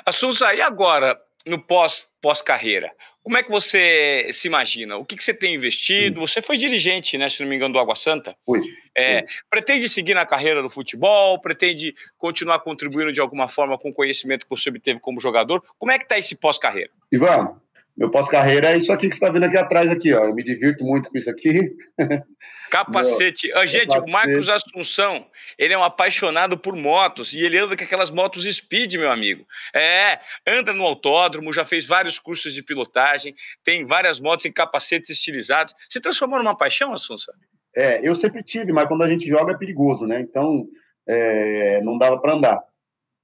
Assunza, 0.04 0.52
e 0.54 0.60
agora, 0.60 1.18
no 1.46 1.58
pós, 1.58 2.08
pós-carreira, 2.20 2.90
como 3.22 3.36
é 3.36 3.42
que 3.42 3.50
você 3.50 4.28
se 4.32 4.48
imagina? 4.48 4.96
O 4.96 5.04
que, 5.04 5.16
que 5.16 5.22
você 5.22 5.34
tem 5.34 5.54
investido? 5.54 6.20
Você 6.20 6.42
foi 6.42 6.56
dirigente, 6.56 7.16
né, 7.16 7.28
se 7.28 7.40
não 7.42 7.48
me 7.48 7.56
engano, 7.56 7.74
do 7.74 7.78
Água 7.78 7.94
Santa. 7.94 8.34
Fui. 8.44 8.60
É, 8.96 9.24
pretende 9.50 9.88
seguir 9.88 10.14
na 10.14 10.26
carreira 10.26 10.62
do 10.62 10.68
futebol? 10.68 11.40
Pretende 11.40 11.94
continuar 12.16 12.60
contribuindo 12.60 13.12
de 13.12 13.20
alguma 13.20 13.46
forma 13.46 13.78
com 13.78 13.90
o 13.90 13.94
conhecimento 13.94 14.44
que 14.44 14.50
você 14.50 14.70
obteve 14.70 14.98
como 14.98 15.20
jogador? 15.20 15.62
Como 15.78 15.92
é 15.92 15.98
que 15.98 16.04
está 16.04 16.18
esse 16.18 16.34
pós-carreira? 16.34 16.90
Ivan, 17.12 17.60
meu 17.98 18.12
pós-carreira 18.12 18.70
é 18.70 18.78
isso 18.78 18.92
aqui 18.92 19.08
que 19.08 19.16
você 19.16 19.24
está 19.24 19.32
vendo 19.32 19.44
aqui 19.44 19.56
atrás, 19.56 19.90
aqui, 19.90 20.14
ó. 20.14 20.26
Eu 20.26 20.34
me 20.34 20.44
divirto 20.44 20.84
muito 20.84 21.10
com 21.10 21.18
isso 21.18 21.28
aqui. 21.28 21.74
Capacete. 22.70 23.48
Meu, 23.48 23.66
gente, 23.66 23.88
capacete. 23.88 24.08
o 24.08 24.12
Marcos 24.12 24.48
Assunção, 24.48 25.26
ele 25.58 25.74
é 25.74 25.78
um 25.78 25.82
apaixonado 25.82 26.56
por 26.56 26.76
motos 26.76 27.32
e 27.32 27.40
ele 27.40 27.58
anda 27.58 27.76
com 27.76 27.82
aquelas 27.82 28.10
motos 28.10 28.44
speed, 28.44 28.94
meu 28.94 29.10
amigo. 29.10 29.44
É, 29.74 30.20
anda 30.46 30.72
no 30.72 30.84
autódromo, 30.84 31.52
já 31.52 31.64
fez 31.64 31.86
vários 31.86 32.20
cursos 32.20 32.54
de 32.54 32.62
pilotagem, 32.62 33.34
tem 33.64 33.84
várias 33.84 34.20
motos 34.20 34.46
em 34.46 34.52
capacetes 34.52 35.10
estilizados. 35.10 35.74
Se 35.90 36.00
transformou 36.00 36.38
numa 36.38 36.56
paixão, 36.56 36.92
Assunção? 36.92 37.34
É, 37.74 38.06
eu 38.06 38.14
sempre 38.14 38.44
tive, 38.44 38.72
mas 38.72 38.86
quando 38.86 39.02
a 39.02 39.08
gente 39.08 39.26
joga 39.26 39.54
é 39.54 39.58
perigoso, 39.58 40.06
né? 40.06 40.20
Então, 40.20 40.68
é, 41.08 41.80
não 41.82 41.98
dava 41.98 42.20
para 42.20 42.34
andar. 42.34 42.62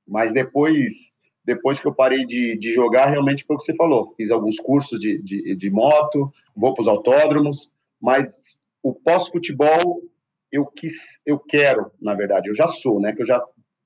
Mas 0.08 0.32
depois 0.32 0.92
depois 1.44 1.78
que 1.78 1.86
eu 1.86 1.94
parei 1.94 2.24
de, 2.24 2.56
de 2.58 2.72
jogar, 2.72 3.06
realmente 3.06 3.44
foi 3.44 3.56
o 3.56 3.58
que 3.58 3.66
você 3.66 3.74
falou. 3.74 4.14
Fiz 4.16 4.30
alguns 4.30 4.58
cursos 4.60 4.98
de, 4.98 5.20
de, 5.22 5.54
de 5.54 5.70
moto, 5.70 6.32
vou 6.56 6.72
para 6.74 6.82
os 6.82 6.88
autódromos, 6.88 7.70
mas 8.00 8.26
o 8.82 8.94
pós-futebol 8.94 10.02
eu 10.50 10.66
quis, 10.66 10.92
eu 11.26 11.38
quero, 11.38 11.90
na 12.00 12.14
verdade, 12.14 12.48
eu 12.48 12.54
já 12.54 12.68
sou, 12.74 13.00
né? 13.00 13.12
Que 13.12 13.22
eu 13.22 13.26
já 13.26 13.42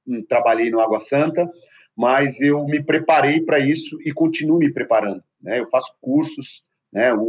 hum, 0.07 0.23
trabalhei 0.29 0.71
no 0.71 0.81
Água 0.81 1.01
Santa, 1.09 1.51
mas 1.97 2.39
eu 2.41 2.65
me 2.65 2.83
preparei 2.83 3.41
para 3.41 3.59
isso 3.59 3.99
e 4.05 4.13
continuo 4.13 4.59
me 4.59 4.73
preparando. 4.73 5.23
Né? 5.43 5.59
Eu 5.59 5.69
faço 5.71 5.91
cursos, 6.01 6.63
né? 6.93 7.13
O, 7.15 7.21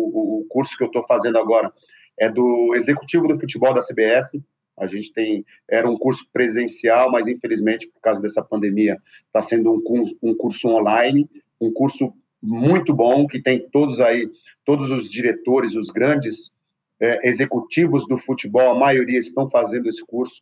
o 0.42 0.46
curso 0.50 0.76
que 0.78 0.84
eu 0.84 0.88
estou 0.88 1.06
fazendo 1.08 1.38
agora 1.38 1.72
é 2.20 2.30
do 2.30 2.76
executivo 2.76 3.28
do 3.28 3.40
futebol 3.40 3.74
da 3.74 3.82
CBF, 3.82 4.44
a 4.80 4.88
gente 4.88 5.12
tem 5.14 5.46
era 5.70 5.90
um 5.90 5.98
curso 5.98 6.26
presencial, 6.32 7.12
mas 7.12 7.28
infelizmente 7.28 7.88
por 7.88 8.02
causa 8.02 8.22
dessa 8.22 8.42
pandemia 8.42 8.98
está 9.26 9.42
sendo 9.42 9.72
um 9.72 9.82
curso, 9.82 10.18
um 10.22 10.36
curso 10.36 10.68
online, 10.68 11.28
um 11.60 11.72
curso 11.72 12.14
muito 12.42 12.94
bom 12.94 13.28
que 13.28 13.42
tem 13.42 13.68
todos 13.70 14.00
aí 14.00 14.30
todos 14.66 14.92
os 14.92 15.10
diretores, 15.10 15.76
os 15.76 15.90
grandes 15.90 16.52
é, 17.00 17.28
executivos 17.30 18.08
do 18.08 18.18
futebol, 18.20 18.72
a 18.72 18.80
maioria 18.80 19.20
estão 19.20 19.50
fazendo 19.50 19.90
esse 19.90 20.06
curso. 20.06 20.42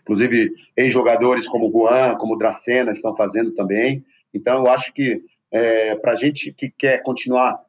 Inclusive 0.00 0.52
ex-jogadores 0.76 1.46
como 1.48 1.70
Juan, 1.70 2.16
como 2.16 2.38
Dracena 2.38 2.92
estão 2.92 3.16
fazendo 3.16 3.52
também. 3.54 4.04
Então 4.32 4.64
eu 4.64 4.70
acho 4.70 4.92
que 4.92 5.20
é, 5.50 5.94
para 5.96 6.12
a 6.12 6.16
gente 6.16 6.52
que 6.52 6.70
quer 6.70 7.02
continuar 7.02 7.60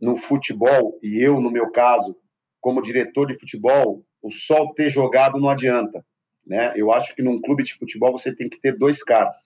no 0.00 0.16
futebol 0.18 0.98
e 1.02 1.20
eu 1.20 1.40
no 1.40 1.50
meu 1.50 1.70
caso 1.70 2.16
como 2.60 2.82
diretor 2.82 3.26
de 3.26 3.38
futebol 3.38 4.02
o 4.24 4.32
sol 4.32 4.72
ter 4.72 4.88
jogado 4.88 5.38
não 5.38 5.50
adianta. 5.50 6.02
Né? 6.46 6.72
Eu 6.76 6.90
acho 6.90 7.14
que 7.14 7.22
num 7.22 7.40
clube 7.42 7.62
de 7.62 7.74
futebol 7.74 8.10
você 8.10 8.34
tem 8.34 8.48
que 8.48 8.58
ter 8.58 8.72
dois 8.72 9.02
caras. 9.04 9.36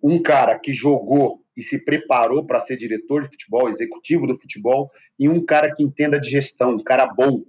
Um 0.00 0.22
cara 0.22 0.56
que 0.60 0.72
jogou 0.72 1.42
e 1.56 1.62
se 1.62 1.76
preparou 1.76 2.46
para 2.46 2.60
ser 2.60 2.76
diretor 2.76 3.22
de 3.22 3.28
futebol, 3.30 3.68
executivo 3.68 4.28
do 4.28 4.38
futebol, 4.38 4.90
e 5.18 5.28
um 5.28 5.44
cara 5.44 5.74
que 5.74 5.82
entenda 5.82 6.20
de 6.20 6.30
gestão, 6.30 6.76
um 6.76 6.82
cara 6.82 7.04
bom, 7.04 7.42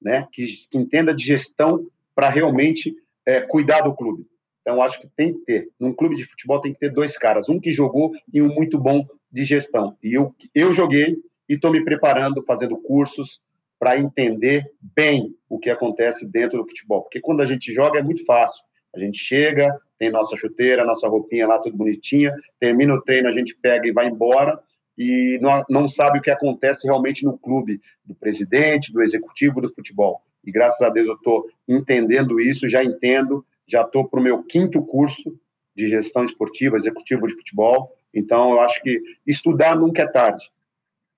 né? 0.00 0.26
que, 0.32 0.46
que 0.70 0.78
entenda 0.78 1.14
de 1.14 1.22
gestão 1.24 1.86
para 2.14 2.30
realmente 2.30 2.96
é, 3.26 3.42
cuidar 3.42 3.82
do 3.82 3.94
clube. 3.94 4.26
Então, 4.62 4.80
acho 4.80 4.98
que 4.98 5.08
tem 5.08 5.34
que 5.34 5.40
ter. 5.40 5.68
Num 5.78 5.92
clube 5.92 6.16
de 6.16 6.24
futebol 6.24 6.60
tem 6.60 6.72
que 6.72 6.78
ter 6.78 6.90
dois 6.90 7.18
caras, 7.18 7.48
um 7.48 7.60
que 7.60 7.72
jogou 7.72 8.12
e 8.32 8.40
um 8.40 8.48
muito 8.48 8.78
bom 8.78 9.06
de 9.30 9.44
gestão. 9.44 9.96
E 10.02 10.16
eu, 10.16 10.34
eu 10.54 10.74
joguei 10.74 11.18
e 11.48 11.54
estou 11.54 11.70
me 11.70 11.84
preparando, 11.84 12.42
fazendo 12.44 12.78
cursos, 12.78 13.40
para 13.82 13.98
entender 13.98 14.64
bem 14.94 15.34
o 15.48 15.58
que 15.58 15.68
acontece 15.68 16.24
dentro 16.24 16.58
do 16.58 16.68
futebol. 16.68 17.02
Porque 17.02 17.20
quando 17.20 17.40
a 17.40 17.46
gente 17.46 17.74
joga 17.74 17.98
é 17.98 18.02
muito 18.02 18.24
fácil. 18.24 18.62
A 18.94 19.00
gente 19.00 19.18
chega, 19.18 19.76
tem 19.98 20.08
nossa 20.08 20.36
chuteira, 20.36 20.84
nossa 20.84 21.08
roupinha 21.08 21.48
lá, 21.48 21.58
tudo 21.58 21.76
bonitinha, 21.76 22.32
termina 22.60 22.94
o 22.94 23.02
treino, 23.02 23.26
a 23.26 23.32
gente 23.32 23.56
pega 23.60 23.88
e 23.88 23.92
vai 23.92 24.06
embora 24.06 24.56
e 24.96 25.36
não, 25.42 25.64
não 25.68 25.88
sabe 25.88 26.20
o 26.20 26.22
que 26.22 26.30
acontece 26.30 26.86
realmente 26.86 27.24
no 27.24 27.36
clube, 27.36 27.80
do 28.04 28.14
presidente, 28.14 28.92
do 28.92 29.02
executivo 29.02 29.60
do 29.60 29.74
futebol. 29.74 30.20
E 30.44 30.52
graças 30.52 30.80
a 30.80 30.88
Deus 30.88 31.08
eu 31.08 31.14
estou 31.14 31.46
entendendo 31.68 32.40
isso, 32.40 32.68
já 32.68 32.84
entendo, 32.84 33.44
já 33.66 33.82
estou 33.82 34.08
para 34.08 34.20
o 34.20 34.22
meu 34.22 34.44
quinto 34.44 34.80
curso 34.80 35.36
de 35.74 35.88
gestão 35.88 36.22
esportiva, 36.22 36.76
executivo 36.76 37.26
de 37.26 37.34
futebol. 37.34 37.90
Então 38.14 38.52
eu 38.52 38.60
acho 38.60 38.80
que 38.80 39.02
estudar 39.26 39.74
nunca 39.74 40.02
é 40.02 40.06
tarde. 40.06 40.44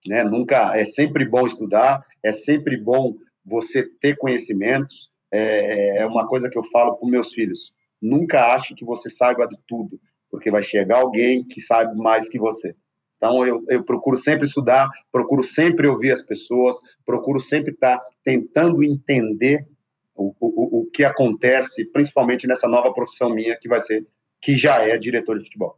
Né? 0.06 0.22
Nunca 0.24 0.76
é 0.76 0.84
sempre 0.86 1.24
bom 1.24 1.46
estudar, 1.46 2.04
é 2.22 2.32
sempre 2.32 2.76
bom 2.76 3.14
você 3.44 3.84
ter 4.00 4.16
conhecimentos. 4.16 5.08
É, 5.32 5.98
é 5.98 6.06
uma 6.06 6.26
coisa 6.26 6.48
que 6.48 6.58
eu 6.58 6.64
falo 6.64 6.96
para 6.96 7.08
meus 7.08 7.32
filhos: 7.32 7.72
nunca 8.00 8.54
ache 8.54 8.74
que 8.74 8.84
você 8.84 9.10
saiba 9.10 9.46
de 9.46 9.56
tudo, 9.66 9.98
porque 10.30 10.50
vai 10.50 10.62
chegar 10.62 10.98
alguém 10.98 11.44
que 11.44 11.60
sabe 11.62 11.96
mais 11.96 12.28
que 12.28 12.38
você. 12.38 12.74
Então 13.16 13.46
eu, 13.46 13.64
eu 13.68 13.82
procuro 13.84 14.18
sempre 14.18 14.46
estudar, 14.46 14.88
procuro 15.10 15.42
sempre 15.44 15.88
ouvir 15.88 16.12
as 16.12 16.22
pessoas, 16.22 16.76
procuro 17.06 17.40
sempre 17.40 17.72
estar 17.72 17.98
tá 17.98 18.06
tentando 18.22 18.82
entender 18.82 19.66
o, 20.14 20.34
o, 20.38 20.80
o 20.80 20.90
que 20.92 21.04
acontece, 21.04 21.86
principalmente 21.86 22.46
nessa 22.46 22.68
nova 22.68 22.92
profissão 22.92 23.30
minha 23.30 23.56
que 23.56 23.68
vai 23.68 23.80
ser 23.82 24.06
que 24.42 24.56
já 24.56 24.76
é 24.82 24.96
diretor 24.98 25.38
de 25.38 25.44
futebol. 25.44 25.76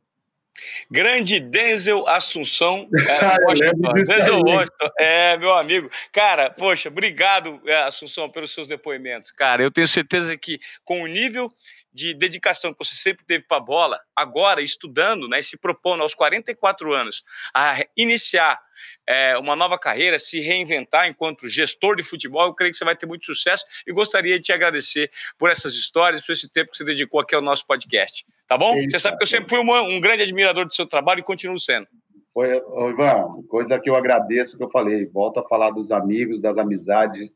Grande 0.90 1.40
Denzel 1.40 2.07
Assunção. 2.07 2.88
É, 3.07 3.45
Washington, 3.45 3.92
Denzel 4.05 4.40
Washington, 4.40 4.90
é, 4.99 5.37
meu 5.38 5.55
amigo. 5.55 5.90
Cara, 6.12 6.51
poxa, 6.51 6.88
obrigado, 6.88 7.61
é, 7.64 7.77
Assunção, 7.79 8.29
pelos 8.29 8.53
seus 8.53 8.66
depoimentos. 8.66 9.31
Cara, 9.31 9.62
eu 9.62 9.71
tenho 9.71 9.87
certeza 9.87 10.37
que 10.37 10.59
com 10.85 11.03
o 11.03 11.07
nível 11.07 11.51
de 11.97 12.12
dedicação 12.12 12.75
que 12.75 12.85
você 12.85 12.95
sempre 12.95 13.25
teve 13.25 13.45
para 13.49 13.57
a 13.57 13.61
bola, 13.61 13.99
agora 14.14 14.61
estudando, 14.61 15.27
né, 15.27 15.40
se 15.40 15.57
propondo 15.57 16.03
aos 16.03 16.14
44 16.14 16.92
anos 16.92 17.25
a 17.55 17.79
iniciar 17.97 18.61
é, 19.07 19.38
uma 19.38 19.57
nova 19.57 19.79
carreira, 19.79 20.19
se 20.19 20.38
reinventar 20.40 21.09
enquanto 21.09 21.49
gestor 21.49 21.97
de 21.97 22.03
futebol, 22.03 22.49
eu 22.49 22.55
creio 22.55 22.71
que 22.71 22.77
você 22.77 22.85
vai 22.85 22.95
ter 22.95 23.07
muito 23.07 23.25
sucesso 23.25 23.64
e 23.87 23.92
gostaria 23.92 24.38
de 24.38 24.45
te 24.45 24.53
agradecer 24.53 25.11
por 25.38 25.51
essas 25.51 25.75
histórias, 25.75 26.21
por 26.21 26.33
esse 26.33 26.49
tempo 26.51 26.71
que 26.71 26.77
você 26.77 26.85
dedicou 26.85 27.19
aqui 27.19 27.35
ao 27.35 27.40
nosso 27.40 27.66
podcast. 27.66 28.27
Tá 28.48 28.56
bom? 28.56 28.74
Eita, 28.76 28.90
você 28.90 28.98
sabe 28.98 29.16
que 29.16 29.24
eu 29.24 29.28
sempre 29.28 29.48
fui 29.48 29.59
uma, 29.59 29.82
um 29.82 30.00
grande 30.00 30.22
admirador 30.22 30.66
do 30.66 30.74
seu 30.74 30.87
trabalho 30.87 31.20
e 31.20 31.24
continuo 31.24 31.59
sendo. 31.59 31.87
Foi, 32.32 32.54
Ivan, 32.90 33.42
coisa 33.48 33.78
que 33.80 33.88
eu 33.88 33.96
agradeço 33.96 34.56
que 34.56 34.62
eu 34.62 34.70
falei, 34.70 35.06
volto 35.06 35.40
a 35.40 35.48
falar 35.48 35.70
dos 35.70 35.90
amigos, 35.90 36.40
das 36.40 36.59
amizades 36.59 37.30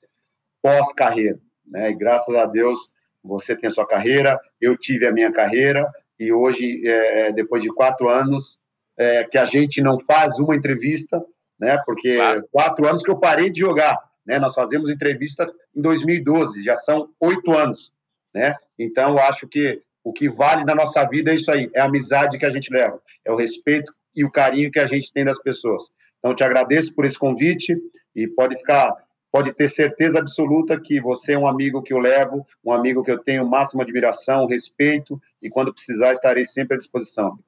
pós-carreira, 0.62 1.38
né? 1.66 1.90
E 1.90 1.94
graças 1.94 2.35
a 2.35 2.44
Deus 2.44 2.79
você 3.23 3.57
tem 3.57 3.68
a 3.68 3.73
sua 3.73 3.87
carreira, 3.87 4.38
eu 4.61 4.77
tive 4.77 5.07
a 5.07 5.12
minha 5.12 5.33
carreira 5.33 5.90
e 6.18 6.33
hoje, 6.33 6.87
é, 6.87 7.29
é, 7.29 7.33
depois 7.33 7.62
de 7.62 7.70
quatro 7.70 8.09
anos, 8.09 8.59
é, 8.99 9.25
que 9.25 9.38
a 9.38 9.46
gente 9.46 9.81
não 9.81 9.99
faz 10.01 10.38
uma 10.38 10.55
entrevista, 10.55 11.25
né? 11.59 11.79
Porque 11.87 12.16
claro. 12.16 12.49
quatro 12.53 12.87
anos 12.87 13.03
que 13.03 13.11
eu 13.11 13.18
parei 13.18 13.51
de 13.51 13.61
jogar, 13.61 13.99
né? 14.27 14.38
Nós 14.38 14.55
fazemos 14.55 14.90
entrevista 14.90 15.51
em 15.75 15.81
2012, 15.81 16.62
já 16.62 16.77
são 16.79 17.09
oito 17.20 17.53
anos, 17.53 17.90
né? 18.35 18.55
Então, 18.79 19.11
eu 19.11 19.18
acho 19.18 19.49
que 19.49 19.81
O 20.03 20.13
que 20.13 20.29
vale 20.29 20.65
na 20.65 20.75
nossa 20.75 21.05
vida 21.07 21.31
é 21.31 21.37
isso 21.37 21.51
aí, 21.51 21.71
é 21.75 21.81
a 21.81 21.85
amizade 21.85 22.39
que 22.39 22.47
a 22.47 22.51
gente 22.51 22.73
leva, 22.73 23.01
é 23.25 23.31
o 23.31 23.37
respeito 23.37 23.93
e 24.15 24.25
o 24.25 24.31
carinho 24.31 24.71
que 24.71 24.81
a 24.81 24.87
gente 24.87 25.13
tem 25.13 25.25
das 25.25 25.41
pessoas. 25.41 25.83
Então, 26.19 26.35
te 26.35 26.45
agradeço 26.45 26.95
por 26.95 27.05
esse 27.05 27.19
convite 27.19 27.77
e 28.15 28.27
pode 28.29 28.57
ficar, 28.57 28.95
pode 29.33 29.53
ter 29.55 29.71
certeza 29.71 30.19
absoluta 30.19 30.79
que 30.81 31.01
você 31.01 31.33
é 31.33 31.39
um 31.39 31.47
amigo 31.47 31.83
que 31.83 31.93
eu 31.93 31.99
levo, 31.99 32.47
um 32.65 32.73
amigo 32.73 33.03
que 33.03 33.11
eu 33.11 33.19
tenho 33.19 33.47
máxima 33.47 33.83
admiração, 33.83 34.47
respeito 34.47 35.21
e 35.43 35.49
quando 35.49 35.73
precisar 35.73 36.13
estarei 36.13 36.45
sempre 36.47 36.77
à 36.77 36.79
disposição. 36.79 37.39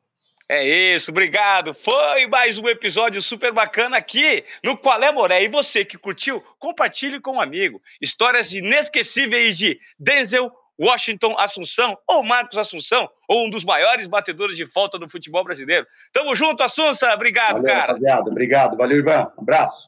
É 0.49 0.95
isso, 0.95 1.11
obrigado. 1.11 1.73
Foi 1.73 2.27
mais 2.27 2.59
um 2.59 2.69
episódio 2.69 3.23
super 3.23 3.53
bacana 3.53 3.97
aqui 3.97 4.45
no 4.63 4.77
Qual 4.77 5.03
é 5.03 5.11
Moré. 5.11 5.43
E 5.43 5.49
você 5.49 5.83
que 5.83 5.97
curtiu, 5.97 6.43
compartilhe 6.59 7.21
com 7.21 7.37
um 7.37 7.41
amigo. 7.41 7.81
Histórias 8.01 8.53
inesquecíveis 8.53 9.57
de 9.57 9.81
Denzel 9.99 10.53
Washington 10.83 11.37
Assunção 11.39 11.97
ou 12.09 12.25
Marcos 12.25 12.59
Assunção, 12.59 13.09
ou 13.29 13.47
um 13.47 13.51
dos 13.51 13.65
maiores 13.65 14.09
batedores 14.09 14.57
de 14.57 14.67
falta 14.67 14.99
do 14.99 15.09
futebol 15.09 15.45
brasileiro. 15.45 15.87
Tamo 16.13 16.35
junto, 16.35 16.63
Assunção. 16.63 17.13
Obrigado, 17.13 17.63
Valeu, 17.63 17.65
cara. 17.65 17.93
Rapaziada. 17.93 18.31
Obrigado. 18.31 18.77
Valeu, 18.77 18.99
Ivan. 18.99 19.31
Um 19.39 19.43
abraço. 19.43 19.77